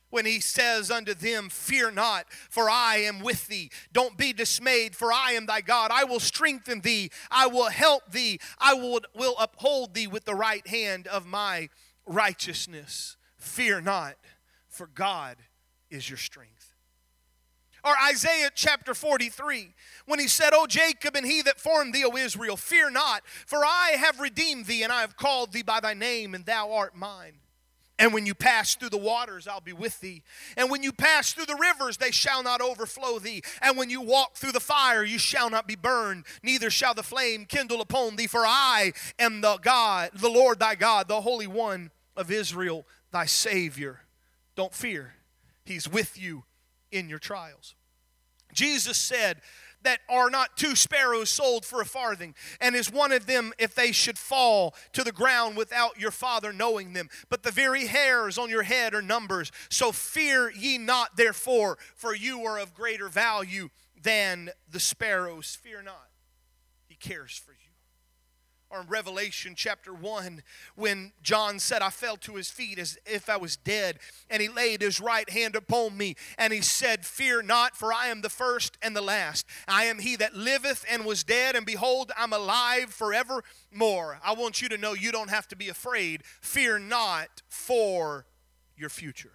when 0.09 0.25
he 0.25 0.39
says 0.39 0.89
unto 0.89 1.13
them, 1.13 1.49
Fear 1.49 1.91
not, 1.91 2.25
for 2.49 2.69
I 2.69 2.97
am 2.97 3.19
with 3.19 3.47
thee. 3.47 3.69
Don't 3.91 4.17
be 4.17 4.33
dismayed, 4.33 4.95
for 4.95 5.11
I 5.11 5.31
am 5.33 5.45
thy 5.45 5.61
God. 5.61 5.91
I 5.91 6.03
will 6.05 6.19
strengthen 6.19 6.81
thee. 6.81 7.11
I 7.29 7.47
will 7.47 7.69
help 7.69 8.11
thee. 8.11 8.39
I 8.59 8.73
will, 8.73 9.01
will 9.15 9.35
uphold 9.39 9.93
thee 9.93 10.07
with 10.07 10.25
the 10.25 10.35
right 10.35 10.65
hand 10.67 11.07
of 11.07 11.25
my 11.25 11.69
righteousness. 12.05 13.17
Fear 13.37 13.81
not, 13.81 14.15
for 14.69 14.87
God 14.87 15.37
is 15.89 16.09
your 16.09 16.17
strength. 16.17 16.73
Or 17.83 17.95
Isaiah 18.09 18.49
chapter 18.53 18.93
43, 18.93 19.73
when 20.07 20.19
he 20.19 20.27
said, 20.27 20.49
O 20.53 20.65
Jacob 20.67 21.15
and 21.15 21.25
he 21.25 21.41
that 21.43 21.59
formed 21.59 21.93
thee, 21.93 22.03
O 22.03 22.17
Israel, 22.17 22.57
fear 22.57 22.89
not, 22.89 23.21
for 23.25 23.59
I 23.63 23.95
have 23.97 24.19
redeemed 24.19 24.65
thee, 24.65 24.83
and 24.83 24.91
I 24.91 25.01
have 25.01 25.15
called 25.15 25.53
thee 25.53 25.61
by 25.61 25.79
thy 25.79 25.93
name, 25.93 26.35
and 26.35 26.45
thou 26.45 26.73
art 26.73 26.95
mine. 26.95 27.35
And 27.99 28.13
when 28.13 28.25
you 28.25 28.35
pass 28.35 28.75
through 28.75 28.89
the 28.89 28.97
waters, 28.97 29.47
I'll 29.47 29.59
be 29.59 29.73
with 29.73 29.99
thee. 30.01 30.21
And 30.55 30.69
when 30.69 30.83
you 30.83 30.91
pass 30.91 31.33
through 31.33 31.47
the 31.47 31.55
rivers, 31.55 31.97
they 31.97 32.11
shall 32.11 32.43
not 32.43 32.61
overflow 32.61 33.17
thee. 33.17 33.41
And 33.61 33.77
when 33.77 33.89
you 33.89 34.01
walk 34.01 34.35
through 34.35 34.51
the 34.51 34.59
fire, 34.59 35.03
you 35.03 35.17
shall 35.17 35.49
not 35.49 35.67
be 35.67 35.75
burned, 35.75 36.25
neither 36.43 36.69
shall 36.69 36.93
the 36.93 37.03
flame 37.03 37.45
kindle 37.45 37.81
upon 37.81 38.15
thee. 38.15 38.27
For 38.27 38.45
I 38.45 38.93
am 39.17 39.41
the 39.41 39.57
God, 39.57 40.11
the 40.13 40.29
Lord 40.29 40.59
thy 40.59 40.75
God, 40.75 41.07
the 41.07 41.21
Holy 41.21 41.47
One 41.47 41.91
of 42.15 42.29
Israel, 42.29 42.85
thy 43.11 43.25
Savior. 43.25 44.01
Don't 44.55 44.73
fear, 44.73 45.15
He's 45.65 45.89
with 45.89 46.21
you 46.21 46.43
in 46.91 47.09
your 47.09 47.19
trials. 47.19 47.75
Jesus 48.53 48.97
said, 48.97 49.41
that 49.87 50.01
are 50.09 50.29
not 50.29 50.57
two 50.57 50.75
sparrows 50.75 51.29
sold 51.29 51.63
for 51.65 51.79
a 51.79 51.85
farthing? 51.85 52.35
And 52.59 52.75
is 52.75 52.91
one 52.91 53.13
of 53.13 53.25
them 53.25 53.53
if 53.57 53.73
they 53.73 53.93
should 53.93 54.17
fall 54.17 54.75
to 54.91 55.01
the 55.01 55.13
ground 55.13 55.55
without 55.55 55.97
your 55.97 56.11
Father 56.11 56.51
knowing 56.51 56.91
them? 56.91 57.07
But 57.29 57.43
the 57.43 57.51
very 57.51 57.87
hairs 57.87 58.37
on 58.37 58.49
your 58.49 58.63
head 58.63 58.93
are 58.93 59.01
numbers. 59.01 59.49
So 59.69 59.93
fear 59.93 60.51
ye 60.51 60.77
not, 60.77 61.15
therefore, 61.15 61.77
for 61.95 62.13
you 62.13 62.43
are 62.43 62.59
of 62.59 62.73
greater 62.73 63.07
value 63.07 63.69
than 64.01 64.49
the 64.69 64.81
sparrows. 64.81 65.57
Fear 65.61 65.83
not, 65.83 66.09
He 66.89 66.95
cares 66.95 67.37
for 67.37 67.53
you 67.53 67.66
or 68.69 68.81
in 68.81 68.87
Revelation 68.87 69.53
chapter 69.55 69.93
1, 69.93 70.43
when 70.75 71.13
John 71.21 71.59
said, 71.59 71.81
I 71.81 71.89
fell 71.89 72.17
to 72.17 72.35
his 72.35 72.49
feet 72.49 72.77
as 72.79 72.97
if 73.05 73.29
I 73.29 73.37
was 73.37 73.55
dead, 73.55 73.99
and 74.29 74.41
he 74.41 74.49
laid 74.49 74.81
his 74.81 74.99
right 74.99 75.29
hand 75.29 75.55
upon 75.55 75.97
me, 75.97 76.15
and 76.37 76.51
he 76.51 76.61
said, 76.61 77.05
Fear 77.05 77.43
not, 77.43 77.77
for 77.77 77.93
I 77.93 78.07
am 78.07 78.21
the 78.21 78.29
first 78.29 78.77
and 78.81 78.95
the 78.95 79.01
last. 79.01 79.45
I 79.67 79.85
am 79.85 79.99
he 79.99 80.15
that 80.17 80.35
liveth 80.35 80.85
and 80.89 81.05
was 81.05 81.23
dead, 81.23 81.55
and 81.55 81.65
behold, 81.65 82.11
I'm 82.17 82.33
alive 82.33 82.89
forevermore. 82.89 84.19
I 84.23 84.33
want 84.33 84.61
you 84.61 84.69
to 84.69 84.77
know 84.77 84.93
you 84.93 85.11
don't 85.11 85.29
have 85.29 85.47
to 85.49 85.55
be 85.55 85.69
afraid. 85.69 86.23
Fear 86.41 86.79
not 86.79 87.41
for 87.47 88.25
your 88.75 88.89
future. 88.89 89.31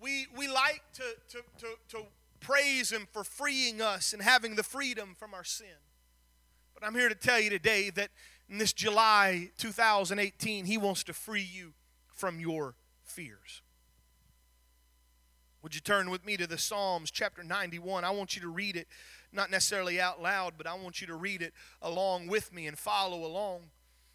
We, 0.00 0.26
we 0.36 0.48
like 0.48 0.82
to, 0.94 1.02
to, 1.30 1.38
to, 1.58 1.66
to 1.96 2.04
praise 2.40 2.92
him 2.92 3.08
for 3.10 3.24
freeing 3.24 3.80
us 3.80 4.12
and 4.12 4.22
having 4.22 4.54
the 4.54 4.62
freedom 4.62 5.14
from 5.18 5.32
our 5.32 5.44
sin. 5.44 5.66
I'm 6.84 6.94
here 6.94 7.08
to 7.08 7.14
tell 7.14 7.40
you 7.40 7.48
today 7.48 7.88
that 7.90 8.10
in 8.48 8.58
this 8.58 8.74
July 8.74 9.50
2018, 9.56 10.66
He 10.66 10.76
wants 10.76 11.02
to 11.04 11.14
free 11.14 11.42
you 11.42 11.72
from 12.12 12.38
your 12.38 12.74
fears. 13.02 13.62
Would 15.62 15.74
you 15.74 15.80
turn 15.80 16.10
with 16.10 16.26
me 16.26 16.36
to 16.36 16.46
the 16.46 16.58
Psalms 16.58 17.10
chapter 17.10 17.42
91? 17.42 18.04
I 18.04 18.10
want 18.10 18.36
you 18.36 18.42
to 18.42 18.48
read 18.48 18.76
it, 18.76 18.86
not 19.32 19.50
necessarily 19.50 19.98
out 19.98 20.20
loud, 20.20 20.54
but 20.58 20.66
I 20.66 20.74
want 20.74 21.00
you 21.00 21.06
to 21.06 21.14
read 21.14 21.40
it 21.40 21.54
along 21.80 22.26
with 22.26 22.52
me 22.52 22.66
and 22.66 22.78
follow 22.78 23.24
along. 23.24 23.70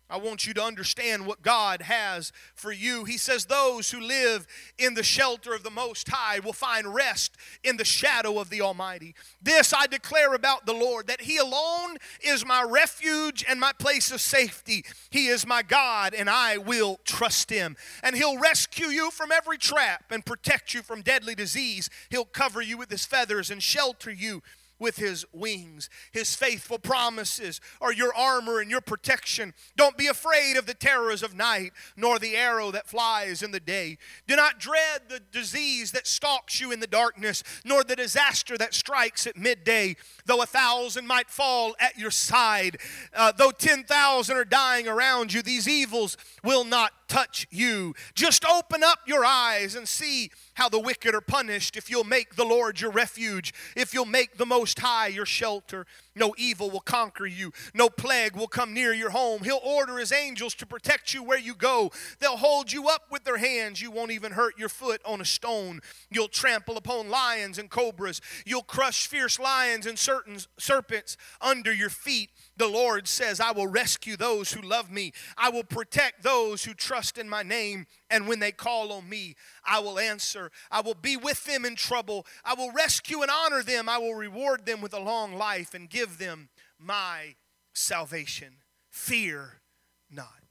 I 0.10 0.18
want 0.18 0.48
you 0.48 0.54
to 0.56 0.64
understand 0.64 1.26
what 1.26 1.44
God 1.44 1.84
has 1.84 2.32
for 2.56 2.72
you. 2.72 3.04
He 3.04 3.18
says, 3.18 3.46
Those 3.46 3.92
who 3.92 4.02
live 4.02 4.48
in 4.78 4.96
the 4.96 5.04
shelter 5.04 5.54
of 5.54 5.64
the 5.64 5.70
Most 5.70 6.10
High 6.10 6.40
will 6.40 6.54
find 6.54 6.94
rest 6.94 7.38
in 7.64 7.78
the 7.78 7.86
shadow 7.86 8.40
of 8.40 8.50
the 8.50 8.62
Almighty. 8.62 9.14
This 9.42 9.72
I 9.72 9.86
declare 9.86 10.34
about 10.34 10.66
the 10.66 10.74
Lord, 10.74 11.08
that 11.08 11.22
He 11.22 11.38
alone 11.38 11.98
is 12.22 12.46
my 12.46 12.64
refuge 12.64 13.46
and 13.48 13.60
my 13.60 13.72
place 13.78 14.12
of 14.12 14.20
safety. 14.20 14.84
He 15.12 15.28
is 15.28 15.46
my 15.46 15.62
God, 15.62 16.14
and 16.16 16.30
I 16.30 16.58
will 16.58 17.00
trust 17.06 17.52
Him. 17.52 17.76
And 18.02 18.16
He'll 18.16 18.40
rescue 18.40 18.88
you 18.88 19.12
from 19.12 19.32
every 19.32 19.58
trap 19.58 20.06
and 20.12 20.26
protect 20.26 20.74
you 20.74 20.82
from 20.82 21.02
deadly 21.02 21.36
disease. 21.36 21.90
He'll 22.10 22.26
cover 22.26 22.62
you 22.62 22.78
with 22.78 22.90
His 22.90 23.06
feathers 23.06 23.52
and 23.52 23.62
shelter 23.62 24.12
you 24.12 24.42
with 24.80 24.98
his 24.98 25.26
wings. 25.34 25.90
His 26.12 26.36
faithful 26.36 26.80
promises 26.80 27.62
are 27.82 27.94
your 27.94 28.16
armor 28.16 28.60
and 28.60 28.72
your 28.72 28.82
protection. 28.82 29.54
Don't 29.76 29.98
be 29.98 30.08
afraid 30.08 30.58
of 30.58 30.66
the 30.66 30.74
terrors 30.74 31.22
of 31.22 31.36
night, 31.36 31.72
nor 31.96 32.18
the 32.18 32.36
arrow 32.36 32.72
that 32.72 32.88
flies 32.88 33.44
in 33.44 33.52
the 33.52 33.60
day. 33.60 33.98
Do 34.28 34.36
not 34.36 34.60
dread 34.60 35.02
the 35.10 35.20
disease 35.20 35.92
that 35.92 36.08
stalks 36.08 36.60
you 36.60 36.72
in 36.72 36.80
the 36.80 36.88
darkness, 36.88 37.44
nor 37.66 37.84
the 37.84 37.96
disaster 37.96 38.58
that 38.58 38.74
strikes 38.74 39.28
at 39.28 39.38
midday. 39.38 39.96
Though 40.26 40.42
a 40.42 40.46
thousand 40.46 41.08
might 41.08 41.30
fall 41.30 41.76
at 41.80 41.98
your 41.98 42.12
side, 42.12 42.78
uh, 43.14 43.32
though 43.32 43.52
10,000 43.52 44.38
are 44.38 44.46
dying 44.46 44.88
around 44.88 45.34
you, 45.34 45.42
these 45.42 45.68
evils 45.68 46.18
will 46.44 46.64
not 46.64 46.94
touch 47.10 47.48
you. 47.50 47.94
Just 48.14 48.46
open 48.46 48.84
up 48.84 49.00
your 49.06 49.26
eyes 49.26 49.76
and 49.76 49.88
see 49.88 50.32
how 50.54 50.70
the 50.70 50.80
wicked 50.80 51.14
are 51.14 51.22
punished 51.22 51.76
if 51.76 51.90
you'll 51.90 52.04
make 52.04 52.36
the 52.36 52.46
Lord 52.46 52.80
your 52.80 52.92
refuge, 52.92 53.54
if 53.76 53.94
you'll 53.94 54.06
make 54.06 54.38
the 54.38 54.46
Most 54.46 54.80
High 54.80 55.08
your 55.08 55.26
shelter. 55.26 55.86
No 56.20 56.36
evil 56.38 56.70
will 56.70 56.82
conquer 56.82 57.26
you. 57.26 57.54
No 57.74 57.90
plague 57.90 58.36
will 58.36 58.48
come 58.48 58.74
near 58.74 58.94
your 58.94 59.12
home. 59.12 59.44
He'll 59.44 59.62
order 59.64 59.98
his 59.98 60.12
angels 60.12 60.54
to 60.56 60.66
protect 60.66 61.14
you 61.14 61.24
where 61.24 61.40
you 61.40 61.56
go. 61.56 61.92
They'll 62.20 62.38
hold 62.38 62.72
you 62.72 62.90
up 62.90 63.04
with 63.10 63.24
their 63.24 63.38
hands. 63.38 63.82
You 63.82 63.90
won't 63.90 64.12
even 64.12 64.34
hurt 64.34 64.60
your 64.60 64.70
foot 64.70 65.02
on 65.06 65.22
a 65.22 65.26
stone. 65.26 65.82
You'll 66.12 66.28
trample 66.28 66.76
upon 66.76 67.10
lions 67.10 67.58
and 67.58 67.70
cobras. 67.70 68.20
You'll 68.46 68.64
crush 68.64 69.08
fierce 69.08 69.40
lions 69.40 69.86
and 69.86 69.98
certain 69.98 70.40
serpents 70.58 71.16
under 71.40 71.72
your 71.72 71.90
feet. 71.90 72.30
The 72.58 72.68
Lord 72.68 73.08
says, 73.08 73.40
I 73.40 73.54
will 73.54 73.68
rescue 73.68 74.18
those 74.18 74.52
who 74.52 74.62
love 74.62 74.92
me. 74.92 75.14
I 75.38 75.50
will 75.50 75.64
protect 75.64 76.24
those 76.24 76.66
who 76.66 76.74
trust 76.74 77.18
in 77.18 77.30
my 77.30 77.44
name. 77.44 77.88
And 78.10 78.28
when 78.28 78.40
they 78.40 78.52
call 78.52 78.92
on 78.92 79.08
me, 79.08 79.36
I 79.64 79.80
will 79.80 80.00
answer. 80.00 80.52
I 80.72 80.82
will 80.82 80.96
be 80.96 81.16
with 81.16 81.46
them 81.46 81.66
in 81.66 81.76
trouble. 81.76 82.26
I 82.44 82.56
will 82.56 82.72
rescue 82.72 83.22
and 83.22 83.32
honor 83.32 83.64
them. 83.64 83.88
I 83.88 83.98
will 83.98 84.16
reward 84.16 84.66
them 84.66 84.82
with 84.82 84.94
a 84.94 85.00
long 85.00 85.36
life 85.36 85.74
and 85.74 85.90
give 85.90 86.18
them 86.18 86.50
my 86.80 87.36
salvation. 87.74 88.58
Fear 88.90 89.62
not. 90.10 90.44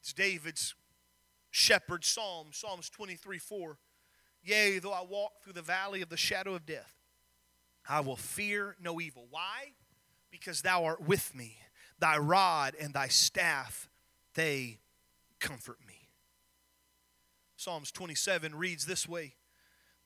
It's 0.00 0.12
David's 0.12 0.74
shepherd 1.50 2.04
psalm, 2.04 2.48
Psalms 2.52 2.90
23 2.90 3.38
4. 3.38 3.78
Yea, 4.42 4.78
though 4.78 4.92
I 4.92 5.04
walk 5.08 5.42
through 5.44 5.52
the 5.52 5.62
valley 5.62 6.00
of 6.00 6.08
the 6.08 6.16
shadow 6.16 6.54
of 6.54 6.64
death, 6.64 6.94
I 7.88 8.00
will 8.00 8.16
fear 8.16 8.74
no 8.80 9.00
evil. 9.00 9.26
Why? 9.30 9.72
because 10.30 10.62
thou 10.62 10.84
art 10.84 11.00
with 11.00 11.34
me. 11.34 11.58
Thy 11.98 12.16
rod 12.16 12.74
and 12.80 12.94
thy 12.94 13.08
staff, 13.08 13.88
they 14.34 14.78
comfort 15.38 15.78
me. 15.86 15.89
Psalms 17.60 17.92
27 17.92 18.54
reads 18.54 18.86
this 18.86 19.06
way 19.06 19.34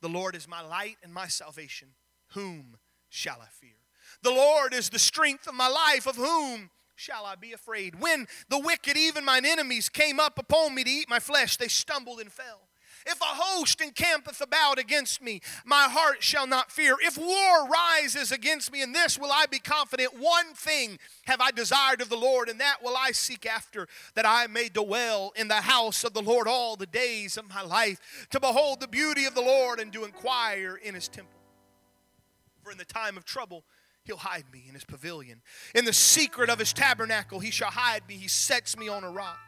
The 0.01 0.09
Lord 0.09 0.35
is 0.35 0.49
my 0.49 0.61
light 0.61 0.97
and 1.05 1.15
my 1.15 1.29
salvation. 1.29 1.91
Whom 2.33 2.79
shall 3.09 3.39
I 3.41 3.47
fear? 3.49 3.77
The 4.25 4.33
Lord 4.33 4.75
is 4.75 4.89
the 4.91 4.99
strength 4.99 5.47
of 5.47 5.55
my 5.55 5.69
life. 5.69 6.09
Of 6.09 6.17
whom 6.17 6.71
shall 6.97 7.25
I 7.25 7.37
be 7.37 7.53
afraid? 7.53 8.01
When 8.01 8.27
the 8.49 8.59
wicked, 8.59 8.97
even 8.97 9.25
mine 9.25 9.47
enemies, 9.47 9.89
came 9.89 10.19
up 10.19 10.37
upon 10.37 10.75
me 10.75 10.83
to 10.83 10.91
eat 10.91 11.09
my 11.09 11.21
flesh, 11.21 11.57
they 11.57 11.69
stumbled 11.69 12.19
and 12.19 12.33
fell. 12.33 12.63
If 13.07 13.21
a 13.21 13.25
host 13.25 13.81
encampeth 13.81 14.41
about 14.41 14.79
against 14.79 15.23
me, 15.23 15.41
my 15.65 15.89
heart 15.91 16.23
shall 16.23 16.47
not 16.47 16.73
fear. 16.73 16.97
If 17.01 17.19
war 17.19 17.69
rises 17.69 18.33
against 18.33 18.73
me, 18.73 18.83
in 18.83 18.93
this 18.93 19.19
will 19.19 19.31
I 19.31 19.45
be 19.47 19.59
confident. 19.59 20.19
One 20.19 20.55
thing 20.55 20.99
have 21.27 21.41
I 21.41 21.51
desired 21.51 22.01
of 22.01 22.09
the 22.09 22.17
Lord, 22.17 22.49
and 22.49 22.61
that 22.61 22.83
will 22.83 22.97
I 22.97 23.13
seek 23.13 23.45
after, 23.45 23.89
that 24.15 24.27
I 24.27 24.47
may 24.47 24.69
dwell 24.69 25.33
in 25.37 25.49
the 25.49 25.55
house 25.55 26.03
of 26.05 26.15
the 26.15 26.23
Lord 26.23 26.49
all 26.49 26.77
the 26.77 26.87
days 26.87 27.37
of 27.37 27.49
my 27.49 27.63
life, 27.63 28.27
to 28.31 28.41
behold 28.41 28.81
the 28.81 28.89
beauty 28.89 29.27
of 29.27 29.35
the 29.35 29.43
Lord 29.43 29.81
and 29.81 29.93
to 29.93 30.05
inquire 30.05 30.77
in 30.77 30.95
his 30.95 31.09
temple. 31.09 31.41
For 32.63 32.73
in 32.73 32.79
the 32.79 32.85
time 32.87 33.19
of 33.19 33.25
trouble, 33.27 33.65
He'll 34.05 34.17
hide 34.19 34.45
me 34.53 34.65
in 34.69 34.75
his 34.75 34.85
pavilion. 34.85 35.41
In 35.75 35.87
the 35.87 35.93
secret 35.93 36.51
of 36.51 36.59
his 36.59 36.75
tabernacle, 36.75 37.41
he 37.41 37.51
shall 37.51 37.71
hide 37.71 38.07
me. 38.07 38.17
He 38.17 38.29
sets 38.29 38.77
me 38.77 38.87
on 38.87 39.03
a 39.03 39.11
rock. 39.11 39.39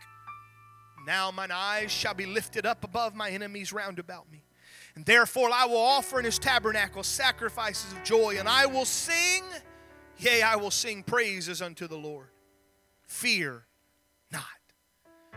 Now 1.06 1.30
mine 1.30 1.52
eyes 1.52 1.92
shall 1.92 2.14
be 2.14 2.26
lifted 2.26 2.66
up 2.66 2.82
above 2.82 3.14
my 3.14 3.30
enemies 3.30 3.72
round 3.72 3.98
about 4.00 4.30
me. 4.30 4.42
And 4.96 5.04
therefore 5.04 5.50
I 5.52 5.66
will 5.66 5.76
offer 5.76 6.18
in 6.18 6.24
his 6.24 6.38
tabernacle 6.38 7.04
sacrifices 7.04 7.92
of 7.92 8.02
joy, 8.02 8.36
and 8.38 8.48
I 8.48 8.66
will 8.66 8.84
sing, 8.84 9.44
yea, 10.18 10.42
I 10.42 10.56
will 10.56 10.70
sing 10.70 11.02
praises 11.02 11.62
unto 11.62 11.86
the 11.86 11.96
Lord. 11.96 12.28
Fear 13.06 13.66
not. 14.32 14.42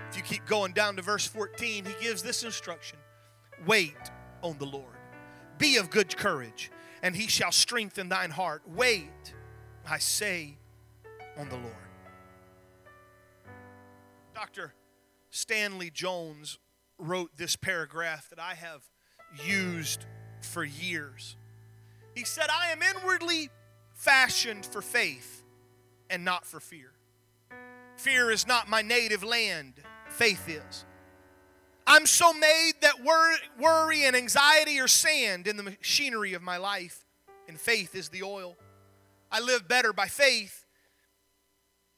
If 0.09 0.17
you 0.17 0.23
keep 0.23 0.45
going 0.45 0.73
down 0.73 0.95
to 0.95 1.01
verse 1.03 1.27
14, 1.27 1.85
he 1.85 1.93
gives 2.03 2.23
this 2.23 2.43
instruction 2.43 2.97
Wait 3.67 3.97
on 4.41 4.57
the 4.57 4.65
Lord. 4.65 4.85
Be 5.57 5.77
of 5.77 5.89
good 5.89 6.15
courage, 6.15 6.71
and 7.03 7.15
he 7.15 7.27
shall 7.27 7.51
strengthen 7.51 8.09
thine 8.09 8.31
heart. 8.31 8.63
Wait, 8.65 9.33
I 9.85 9.99
say, 9.99 10.57
on 11.37 11.49
the 11.49 11.57
Lord. 11.57 11.75
Dr. 14.33 14.73
Stanley 15.29 15.89
Jones 15.89 16.57
wrote 16.97 17.31
this 17.37 17.55
paragraph 17.55 18.29
that 18.29 18.39
I 18.39 18.55
have 18.55 18.81
used 19.45 20.05
for 20.41 20.63
years. 20.63 21.35
He 22.15 22.23
said, 22.23 22.47
I 22.51 22.71
am 22.71 22.81
inwardly 22.81 23.49
fashioned 23.93 24.65
for 24.65 24.81
faith 24.81 25.43
and 26.09 26.25
not 26.25 26.45
for 26.45 26.59
fear. 26.59 26.91
Fear 27.97 28.31
is 28.31 28.47
not 28.47 28.69
my 28.69 28.81
native 28.81 29.23
land, 29.23 29.73
faith 30.09 30.49
is. 30.49 30.85
I'm 31.85 32.05
so 32.05 32.33
made 32.33 32.73
that 32.81 33.03
worry 33.03 34.03
and 34.03 34.15
anxiety 34.15 34.79
are 34.79 34.87
sand 34.87 35.47
in 35.47 35.57
the 35.57 35.63
machinery 35.63 36.33
of 36.33 36.41
my 36.41 36.57
life, 36.57 37.05
and 37.47 37.59
faith 37.59 37.95
is 37.95 38.09
the 38.09 38.23
oil. 38.23 38.55
I 39.31 39.39
live 39.39 39.67
better 39.67 39.91
by 39.91 40.07
faith 40.07 40.58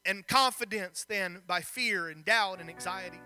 and 0.04 0.26
confidence 0.26 1.04
than 1.08 1.42
by 1.46 1.60
fear 1.60 2.08
and 2.08 2.24
doubt 2.24 2.60
and 2.60 2.68
anxiety. 2.68 3.20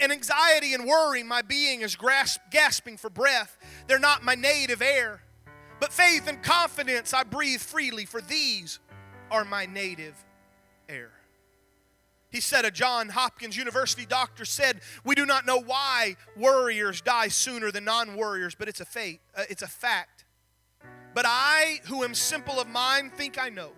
And 0.00 0.10
anxiety 0.10 0.72
and 0.72 0.86
worry, 0.86 1.22
my 1.22 1.42
being 1.42 1.82
is 1.82 1.94
grasp, 1.94 2.40
gasping 2.50 2.96
for 2.96 3.10
breath. 3.10 3.58
They're 3.86 3.98
not 3.98 4.24
my 4.24 4.34
native 4.34 4.80
air. 4.80 5.22
But 5.78 5.92
faith 5.92 6.26
and 6.26 6.42
confidence 6.42 7.12
I 7.12 7.24
breathe 7.24 7.60
freely, 7.60 8.06
for 8.06 8.20
these 8.20 8.78
are 9.30 9.44
my 9.44 9.66
native 9.66 10.14
air. 10.88 11.10
He 12.30 12.40
said, 12.40 12.64
a 12.64 12.70
John 12.70 13.08
Hopkins 13.08 13.56
University 13.56 14.06
doctor 14.06 14.44
said, 14.44 14.80
We 15.04 15.14
do 15.14 15.26
not 15.26 15.46
know 15.46 15.60
why 15.60 16.16
worriers 16.36 17.00
die 17.00 17.28
sooner 17.28 17.70
than 17.70 17.84
non 17.84 18.16
worriers, 18.16 18.54
but 18.54 18.68
it's 18.68 18.80
a, 18.80 18.84
fate, 18.84 19.20
uh, 19.36 19.42
it's 19.50 19.62
a 19.62 19.66
fact. 19.66 20.24
But 21.12 21.24
I, 21.26 21.80
who 21.86 22.04
am 22.04 22.14
simple 22.14 22.60
of 22.60 22.68
mind, 22.68 23.12
think 23.14 23.36
I 23.38 23.48
know 23.48 23.72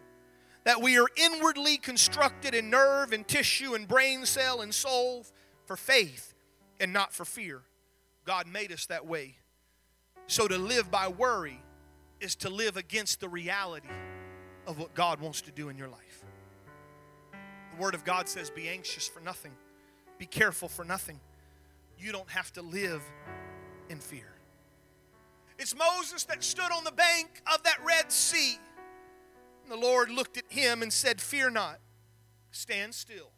that 0.65 0.81
we 0.81 0.99
are 0.99 1.09
inwardly 1.17 1.77
constructed 1.77 2.55
in 2.55 2.71
nerve 2.71 3.13
and 3.13 3.27
tissue 3.27 3.75
and 3.75 3.89
brain 3.89 4.25
cell 4.25 4.61
and 4.61 4.73
soul 4.73 5.27
for 5.67 5.77
faith 5.77 6.35
and 6.81 6.93
not 6.93 7.13
for 7.13 7.25
fear. 7.25 7.63
God 8.25 8.47
made 8.47 8.73
us 8.73 8.87
that 8.87 9.07
way. 9.07 9.37
So 10.27 10.47
to 10.47 10.57
live 10.57 10.91
by 10.91 11.09
worry 11.09 11.61
is 12.21 12.37
to 12.37 12.51
live 12.51 12.77
against 12.77 13.21
the 13.21 13.29
reality 13.29 13.89
of 14.67 14.79
what 14.79 14.95
God 14.95 15.21
wants 15.21 15.41
to 15.43 15.51
do 15.51 15.69
in 15.69 15.77
your 15.77 15.89
life. 15.89 16.25
The 17.33 17.83
Word 17.83 17.95
of 17.95 18.05
God 18.05 18.29
says, 18.29 18.51
Be 18.51 18.69
anxious 18.69 19.09
for 19.09 19.21
nothing, 19.21 19.53
be 20.19 20.27
careful 20.27 20.69
for 20.69 20.85
nothing. 20.85 21.19
You 21.99 22.13
don't 22.13 22.31
have 22.31 22.53
to 22.55 22.63
live 22.63 23.03
in 23.89 23.99
fear. 23.99 24.33
It's 25.59 25.77
Moses 25.77 26.25
that 26.25 26.43
stood 26.43 26.73
on 26.73 26.83
the 26.83 26.91
bank 26.91 27.43
of 27.53 27.63
that 27.63 27.79
Red 27.85 28.11
Sea 28.11 28.59
the 29.69 29.77
Lord 29.77 30.11
looked 30.11 30.37
at 30.37 30.45
him 30.49 30.83
and 30.83 30.93
said, 30.93 31.21
Fear 31.21 31.51
not, 31.51 31.79
stand 32.51 32.95
still 32.95 33.31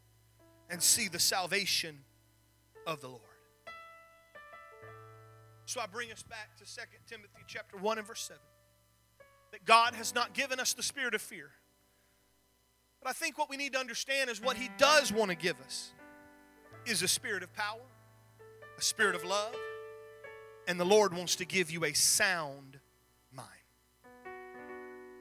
and 0.70 0.82
see 0.82 1.08
the 1.08 1.18
salvation 1.18 2.00
of 2.86 3.00
the 3.00 3.08
Lord. 3.08 3.20
So 5.66 5.80
I 5.80 5.86
bring 5.86 6.12
us 6.12 6.22
back 6.22 6.56
to 6.58 6.64
2 6.64 6.82
Timothy 7.06 7.42
chapter 7.46 7.76
1 7.76 7.98
and 7.98 8.06
verse 8.06 8.22
7. 8.22 8.40
That 9.52 9.64
God 9.64 9.94
has 9.94 10.14
not 10.14 10.34
given 10.34 10.60
us 10.60 10.74
the 10.74 10.82
spirit 10.82 11.14
of 11.14 11.22
fear. 11.22 11.50
But 13.02 13.10
I 13.10 13.12
think 13.12 13.38
what 13.38 13.48
we 13.48 13.56
need 13.56 13.72
to 13.74 13.78
understand 13.78 14.30
is 14.30 14.40
what 14.40 14.56
He 14.56 14.70
does 14.78 15.12
want 15.12 15.30
to 15.30 15.36
give 15.36 15.60
us 15.60 15.92
is 16.86 17.02
a 17.02 17.08
spirit 17.08 17.42
of 17.42 17.52
power, 17.54 17.80
a 18.76 18.82
spirit 18.82 19.14
of 19.14 19.24
love, 19.24 19.54
and 20.66 20.78
the 20.78 20.84
Lord 20.84 21.14
wants 21.14 21.36
to 21.36 21.44
give 21.44 21.70
you 21.70 21.84
a 21.84 21.92
sound 21.92 22.78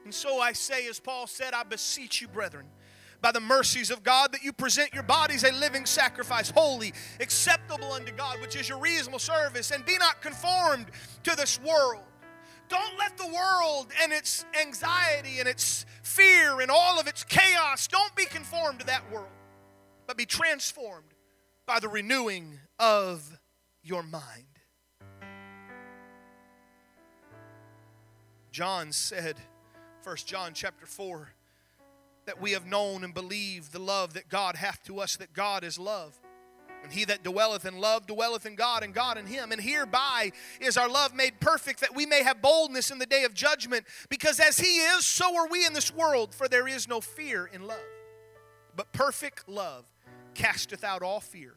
and 0.04 0.14
so 0.14 0.40
I 0.40 0.52
say, 0.52 0.86
as 0.86 1.00
Paul 1.00 1.26
said, 1.26 1.54
I 1.54 1.62
beseech 1.62 2.20
you, 2.20 2.28
brethren, 2.28 2.66
by 3.20 3.32
the 3.32 3.40
mercies 3.40 3.90
of 3.90 4.02
God, 4.02 4.32
that 4.32 4.42
you 4.42 4.52
present 4.52 4.92
your 4.92 5.02
bodies 5.02 5.44
a 5.44 5.52
living 5.52 5.86
sacrifice, 5.86 6.50
holy, 6.50 6.92
acceptable 7.20 7.92
unto 7.92 8.12
God, 8.12 8.40
which 8.40 8.54
is 8.54 8.68
your 8.68 8.78
reasonable 8.78 9.18
service, 9.18 9.70
and 9.70 9.84
be 9.86 9.96
not 9.96 10.20
conformed 10.20 10.86
to 11.22 11.34
this 11.34 11.58
world. 11.60 12.04
Don't 12.68 12.98
let 12.98 13.16
the 13.16 13.26
world 13.26 13.88
and 14.02 14.12
its 14.12 14.44
anxiety 14.60 15.38
and 15.38 15.48
its 15.48 15.86
fear 16.02 16.60
and 16.60 16.70
all 16.70 17.00
of 17.00 17.06
its 17.06 17.24
chaos, 17.24 17.86
don't 17.86 18.14
be 18.14 18.26
conformed 18.26 18.80
to 18.80 18.86
that 18.86 19.10
world, 19.10 19.28
but 20.06 20.16
be 20.16 20.26
transformed 20.26 21.14
by 21.66 21.78
the 21.80 21.88
renewing 21.88 22.58
of 22.78 23.38
your 23.82 24.02
mind. 24.02 24.44
John 28.50 28.92
said, 28.92 29.36
1 30.04 30.16
John 30.26 30.52
chapter 30.52 30.84
4 30.84 31.30
that 32.26 32.40
we 32.40 32.52
have 32.52 32.66
known 32.66 33.04
and 33.04 33.14
believed 33.14 33.72
the 33.72 33.78
love 33.78 34.14
that 34.14 34.28
God 34.28 34.54
hath 34.54 34.84
to 34.84 35.00
us, 35.00 35.16
that 35.16 35.32
God 35.32 35.64
is 35.64 35.78
love. 35.78 36.18
And 36.82 36.92
he 36.92 37.06
that 37.06 37.22
dwelleth 37.22 37.64
in 37.64 37.78
love 37.78 38.06
dwelleth 38.06 38.44
in 38.44 38.54
God, 38.54 38.82
and 38.82 38.92
God 38.92 39.16
in 39.16 39.24
him. 39.24 39.50
And 39.50 39.60
hereby 39.60 40.32
is 40.60 40.76
our 40.76 40.88
love 40.88 41.14
made 41.14 41.40
perfect, 41.40 41.80
that 41.80 41.94
we 41.94 42.04
may 42.04 42.22
have 42.22 42.42
boldness 42.42 42.90
in 42.90 42.98
the 42.98 43.06
day 43.06 43.24
of 43.24 43.32
judgment. 43.32 43.86
Because 44.10 44.38
as 44.38 44.58
he 44.58 44.80
is, 44.80 45.06
so 45.06 45.34
are 45.36 45.48
we 45.48 45.64
in 45.64 45.72
this 45.72 45.94
world, 45.94 46.34
for 46.34 46.48
there 46.48 46.68
is 46.68 46.86
no 46.86 47.00
fear 47.00 47.46
in 47.46 47.66
love. 47.66 47.78
But 48.76 48.92
perfect 48.92 49.48
love 49.48 49.86
casteth 50.34 50.84
out 50.84 51.02
all 51.02 51.20
fear. 51.20 51.54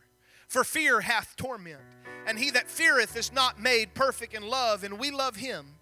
For 0.48 0.64
fear 0.64 1.02
hath 1.02 1.36
torment, 1.36 1.82
and 2.26 2.40
he 2.40 2.52
that 2.52 2.70
feareth 2.70 3.18
is 3.18 3.34
not 3.34 3.60
made 3.60 3.94
perfect 3.94 4.34
in 4.34 4.48
love. 4.48 4.86
And 4.86 4.98
we 4.98 5.12
love 5.12 5.36
him 5.36 5.76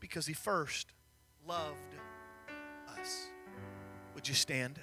because 0.00 0.26
he 0.26 0.32
first 0.32 0.86
loved 1.46 1.76
us. 2.98 3.26
Would 4.14 4.28
you 4.28 4.34
stand? 4.34 4.78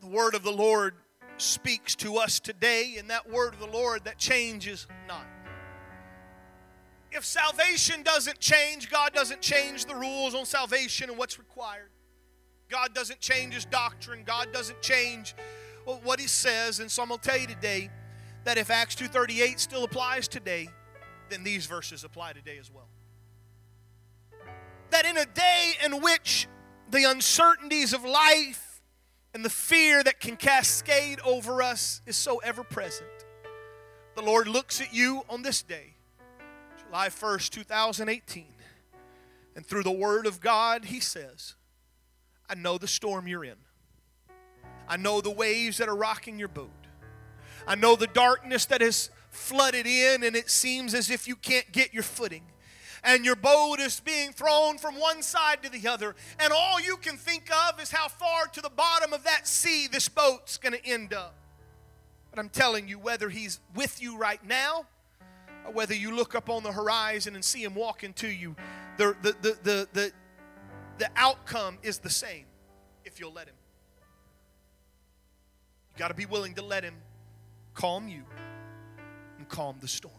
The 0.00 0.06
word 0.06 0.34
of 0.34 0.42
the 0.42 0.50
Lord 0.50 0.94
speaks 1.36 1.94
to 1.96 2.16
us 2.16 2.40
today, 2.40 2.96
and 2.98 3.10
that 3.10 3.30
word 3.30 3.54
of 3.54 3.60
the 3.60 3.66
Lord 3.66 4.04
that 4.04 4.18
changes 4.18 4.86
not. 5.06 5.26
If 7.12 7.24
salvation 7.24 8.02
doesn't 8.02 8.38
change, 8.38 8.90
God 8.90 9.12
doesn't 9.12 9.40
change 9.40 9.84
the 9.84 9.94
rules 9.94 10.34
on 10.34 10.44
salvation 10.44 11.10
and 11.10 11.18
what's 11.18 11.38
required. 11.38 11.90
God 12.68 12.94
doesn't 12.94 13.20
change 13.20 13.54
his 13.54 13.64
doctrine. 13.64 14.22
God 14.24 14.52
doesn't 14.52 14.80
change 14.80 15.34
what 15.84 16.20
he 16.20 16.28
says. 16.28 16.78
And 16.78 16.90
so 16.90 17.02
I'm 17.02 17.08
going 17.08 17.20
to 17.20 17.28
tell 17.28 17.38
you 17.38 17.48
today 17.48 17.90
that 18.44 18.58
if 18.58 18.70
Acts 18.70 18.94
2:38 18.94 19.58
still 19.58 19.84
applies 19.84 20.28
today, 20.28 20.68
then 21.28 21.44
these 21.44 21.66
verses 21.66 22.04
apply 22.04 22.32
today 22.32 22.58
as 22.58 22.70
well. 22.70 22.88
That 24.90 25.04
in 25.04 25.16
a 25.16 25.26
day 25.26 25.74
in 25.84 26.00
which 26.00 26.48
the 26.88 27.04
uncertainties 27.04 27.92
of 27.92 28.04
life 28.04 28.82
and 29.32 29.44
the 29.44 29.50
fear 29.50 30.02
that 30.02 30.18
can 30.18 30.36
cascade 30.36 31.20
over 31.20 31.62
us 31.62 32.02
is 32.06 32.16
so 32.16 32.38
ever 32.38 32.64
present, 32.64 33.08
the 34.16 34.22
Lord 34.22 34.48
looks 34.48 34.80
at 34.80 34.92
you 34.92 35.24
on 35.28 35.42
this 35.42 35.62
day, 35.62 35.94
July 36.84 37.08
1st, 37.08 37.50
2018, 37.50 38.46
and 39.54 39.64
through 39.64 39.84
the 39.84 39.92
Word 39.92 40.26
of 40.26 40.40
God, 40.40 40.86
He 40.86 40.98
says, 40.98 41.54
I 42.48 42.56
know 42.56 42.78
the 42.78 42.88
storm 42.88 43.28
you're 43.28 43.44
in. 43.44 43.58
I 44.88 44.96
know 44.96 45.20
the 45.20 45.30
waves 45.30 45.78
that 45.78 45.88
are 45.88 45.94
rocking 45.94 46.36
your 46.36 46.48
boat. 46.48 46.79
I 47.70 47.76
know 47.76 47.94
the 47.94 48.08
darkness 48.08 48.64
that 48.64 48.80
has 48.80 49.10
flooded 49.28 49.86
in, 49.86 50.24
and 50.24 50.34
it 50.34 50.50
seems 50.50 50.92
as 50.92 51.08
if 51.08 51.28
you 51.28 51.36
can't 51.36 51.70
get 51.70 51.94
your 51.94 52.02
footing. 52.02 52.42
And 53.04 53.24
your 53.24 53.36
boat 53.36 53.78
is 53.78 54.00
being 54.00 54.32
thrown 54.32 54.76
from 54.76 54.98
one 54.98 55.22
side 55.22 55.62
to 55.62 55.70
the 55.70 55.86
other. 55.86 56.16
And 56.40 56.52
all 56.52 56.80
you 56.80 56.96
can 56.96 57.16
think 57.16 57.48
of 57.68 57.80
is 57.80 57.92
how 57.92 58.08
far 58.08 58.48
to 58.54 58.60
the 58.60 58.70
bottom 58.70 59.12
of 59.12 59.22
that 59.22 59.46
sea 59.46 59.86
this 59.86 60.08
boat's 60.08 60.58
going 60.58 60.72
to 60.72 60.84
end 60.84 61.14
up. 61.14 61.36
But 62.30 62.40
I'm 62.40 62.48
telling 62.48 62.88
you, 62.88 62.98
whether 62.98 63.28
He's 63.28 63.60
with 63.76 64.02
you 64.02 64.18
right 64.18 64.44
now, 64.44 64.86
or 65.64 65.70
whether 65.70 65.94
you 65.94 66.12
look 66.12 66.34
up 66.34 66.50
on 66.50 66.64
the 66.64 66.72
horizon 66.72 67.36
and 67.36 67.44
see 67.44 67.62
Him 67.62 67.76
walking 67.76 68.14
to 68.14 68.26
you, 68.26 68.56
the, 68.96 69.14
the, 69.22 69.36
the, 69.42 69.58
the, 69.62 69.88
the, 69.92 70.12
the 70.98 71.10
outcome 71.14 71.78
is 71.84 71.98
the 71.98 72.10
same 72.10 72.46
if 73.04 73.20
you'll 73.20 73.32
let 73.32 73.46
Him. 73.46 73.54
You 75.94 75.98
got 76.00 76.08
to 76.08 76.14
be 76.14 76.26
willing 76.26 76.54
to 76.54 76.62
let 76.62 76.82
Him 76.82 76.94
calm 77.74 78.08
you 78.08 78.22
and 79.38 79.48
calm 79.48 79.76
the 79.80 79.88
storm. 79.88 80.14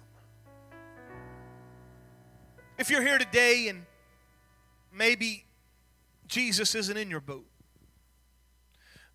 If 2.78 2.90
you're 2.90 3.04
here 3.04 3.18
today 3.18 3.68
and 3.68 3.86
maybe 4.94 5.46
Jesus 6.28 6.74
isn't 6.76 6.98
in 6.98 7.10
your 7.10 7.20
boat, 7.20 7.46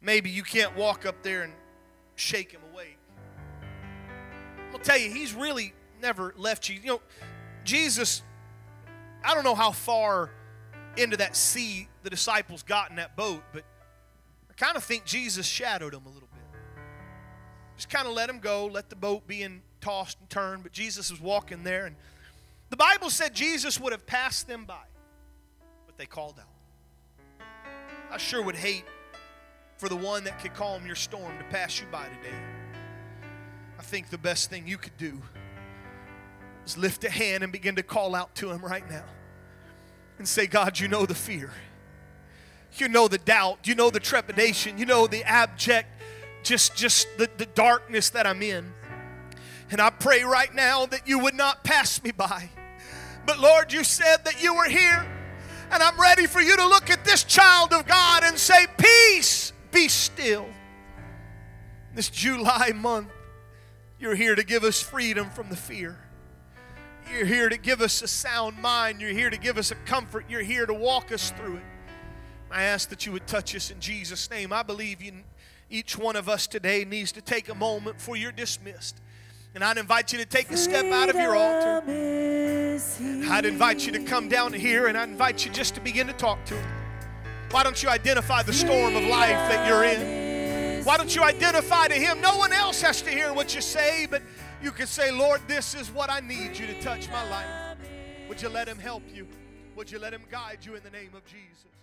maybe 0.01 0.31
you 0.31 0.43
can't 0.43 0.77
walk 0.77 1.05
up 1.05 1.23
there 1.23 1.43
and 1.43 1.53
shake 2.15 2.53
him 2.53 2.61
awake. 2.73 2.99
I'll 4.73 4.79
tell 4.79 4.99
you, 4.99 5.11
he's 5.11 5.35
really 5.35 5.73
never 6.01 6.35
left 6.37 6.69
you. 6.69 6.79
You 6.81 6.87
know, 6.87 7.01
Jesus, 7.65 8.23
I 9.25 9.35
don't 9.35 9.45
know 9.45 9.55
how 9.55 9.73
far 9.73 10.31
into 10.97 11.17
that 11.17 11.35
sea 11.37 11.89
the 12.03 12.11
disciples 12.11 12.63
got 12.63 12.91
in 12.91 12.97
that 12.97 13.17
boat, 13.17 13.43
but 13.53 13.65
I 14.51 14.55
kind 14.55 14.77
of 14.77 14.85
think 14.85 15.05
Jesus 15.05 15.47
shadowed 15.47 15.93
them 15.93 16.07
a 16.07 16.09
little. 16.11 16.26
Just 17.77 17.91
kind 17.91 18.07
of 18.07 18.15
let 18.15 18.27
them 18.27 18.39
go, 18.39 18.67
let 18.67 18.91
the 18.91 18.97
boat 18.97 19.27
being 19.27 19.63
tossed 19.81 20.19
and 20.21 20.29
turned, 20.31 20.63
but 20.63 20.73
Jesus 20.73 21.11
was 21.11 21.21
walking 21.21 21.63
there, 21.63 21.87
and 21.87 21.97
the 22.71 22.77
Bible 22.77 23.11
said 23.11 23.35
Jesus 23.35 23.79
would 23.79 23.93
have 23.93 24.07
passed 24.07 24.49
them 24.49 24.65
by, 24.65 24.83
but 25.87 25.97
they 25.97 26.07
called 26.07 26.41
out. 26.41 27.47
I 28.11 28.19
sure 28.19 28.43
would 28.43 28.57
hate 28.57 28.85
for 29.77 29.89
the 29.89 29.97
one 29.97 30.25
that 30.25 30.41
could 30.41 30.55
calm 30.55 30.87
your 30.87 30.95
storm 30.95 31.37
to 31.39 31.45
pass 31.45 31.81
you 31.81 31.87
by 31.93 32.05
today. 32.05 32.37
I 33.79 33.83
think 33.83 34.11
the 34.11 34.19
best 34.19 34.49
thing 34.49 34.67
you 34.67 34.79
could 34.79 34.97
do 34.97 35.21
is 36.65 36.79
lift 36.79 37.05
a 37.05 37.11
hand 37.11 37.45
and 37.45 37.53
begin 37.53 37.77
to 37.77 37.83
call 37.83 38.15
out 38.15 38.35
to 38.37 38.51
him 38.51 38.65
right 38.65 38.89
now 38.91 39.05
and 40.19 40.27
say, 40.27 40.47
God, 40.47 40.79
you 40.79 40.89
know 40.89 41.05
the 41.05 41.15
fear. 41.15 41.51
You 42.79 42.89
know 42.89 43.09
the 43.09 43.19
doubt. 43.19 43.67
You 43.67 43.75
know 43.75 43.91
the 43.91 44.01
trepidation. 44.01 44.79
You 44.79 44.87
know 44.87 45.07
the 45.07 45.25
abject, 45.25 45.89
just, 46.47 46.77
just 46.77 47.09
the, 47.19 47.29
the 47.37 47.47
darkness 47.47 48.11
that 48.11 48.27
I'm 48.27 48.41
in. 48.41 48.73
And 49.71 49.81
I 49.81 49.91
pray 49.91 50.23
right 50.23 50.55
now 50.55 50.87
that 50.87 51.09
you 51.09 51.19
would 51.19 51.35
not 51.35 51.65
pass 51.65 52.03
me 52.03 52.13
by. 52.13 52.51
But 53.27 53.41
Lord, 53.41 53.73
you 53.73 53.83
said 53.83 54.25
that 54.25 54.43
you 54.43 54.55
were 54.55 54.69
here. 54.69 55.05
And 55.73 55.83
I'm 55.83 56.01
ready 56.01 56.27
for 56.27 56.41
you 56.41 56.57
to 56.57 56.67
look 56.69 56.91
at 56.91 57.05
this 57.05 57.25
child 57.25 57.73
of 57.73 57.87
God 57.87 58.23
and 58.23 58.39
say, 58.39 58.67
Peace, 58.79 59.53
be 59.73 59.89
still. 59.89 60.47
This 61.95 62.09
July 62.09 62.71
month, 62.73 63.09
you're 63.99 64.15
here 64.15 64.37
to 64.37 64.45
give 64.45 64.63
us 64.63 64.81
freedom 64.81 65.29
from 65.31 65.49
the 65.49 65.57
fear. 65.57 65.99
You're 67.13 67.27
here 67.27 67.49
to 67.49 67.57
give 67.57 67.81
us 67.81 68.03
a 68.03 68.09
sound 68.09 68.59
mind. 68.59 69.01
You're 69.01 69.11
here 69.11 69.31
to 69.31 69.39
give 69.39 69.59
us 69.59 69.73
a 69.73 69.75
comfort. 69.75 70.27
You're 70.29 70.43
here 70.43 70.67
to 70.67 70.75
walk 70.75 71.11
us 71.11 71.33
through 71.33 71.57
it. 71.57 71.63
I 72.51 72.63
ask 72.65 72.89
that 72.91 73.07
you 73.07 73.13
would 73.13 73.27
touch 73.27 73.57
us 73.57 73.71
in 73.71 73.81
Jesus' 73.81 74.31
name. 74.31 74.53
I 74.53 74.63
believe 74.63 75.03
you, 75.03 75.13
each 75.71 75.99
one 75.99 76.17
of 76.17 76.29
us 76.29 76.47
today 76.47 76.85
needs 76.85 77.13
to 77.13 77.21
take 77.21 77.49
a 77.49 77.55
moment 77.55 78.01
for 78.01 78.17
you're 78.17 78.33
dismissed. 78.33 79.01
And 79.55 79.65
I'd 79.65 79.79
invite 79.79 80.13
you 80.13 80.19
to 80.19 80.27
take 80.27 80.51
a 80.51 80.57
step 80.57 80.85
out 80.87 81.09
of 81.09 81.17
your 81.17 81.35
altar. 81.35 81.83
I'd 83.31 83.47
invite 83.47 83.87
you 83.87 83.93
to 83.93 84.01
come 84.01 84.29
down 84.29 84.53
here 84.53 84.87
and 84.87 84.99
I'd 84.99 85.09
invite 85.09 85.45
you 85.47 85.51
just 85.51 85.75
to 85.77 85.81
begin 85.81 86.07
to 86.09 86.13
talk 86.13 86.45
to 86.47 86.55
Him. 86.55 86.71
Why 87.51 87.63
don't 87.63 87.83
you 87.83 87.89
identify 87.89 88.43
the 88.43 88.53
storm 88.53 88.97
of 88.97 89.05
life 89.05 89.31
that 89.31 89.67
you're 89.67 89.85
in? 89.85 90.85
Why 90.85 90.97
don't 90.97 91.15
you 91.15 91.23
identify 91.23 91.89
to 91.89 91.95
Him? 91.95 92.21
No 92.21 92.37
one 92.37 92.53
else 92.53 92.83
has 92.83 93.03
to 93.03 93.11
hear 93.11 93.33
what 93.33 93.55
you 93.55 93.61
say, 93.61 94.07
but 94.09 94.23
you 94.63 94.71
can 94.71 94.87
say, 94.87 95.11
Lord, 95.11 95.41
this 95.49 95.75
is 95.75 95.91
what 95.91 96.11
I 96.11 96.21
need 96.21 96.57
you 96.57 96.67
to 96.67 96.81
touch 96.83 97.11
my 97.11 97.29
life. 97.31 97.79
Would 98.29 98.43
you 98.43 98.49
let 98.49 98.69
Him 98.69 98.79
help 98.79 99.03
you? 99.13 99.27
Would 99.75 99.91
you 99.91 99.99
let 99.99 100.13
Him 100.13 100.23
guide 100.31 100.59
you 100.63 100.75
in 100.75 100.83
the 100.83 100.91
name 100.91 101.11
of 101.15 101.25
Jesus? 101.25 101.76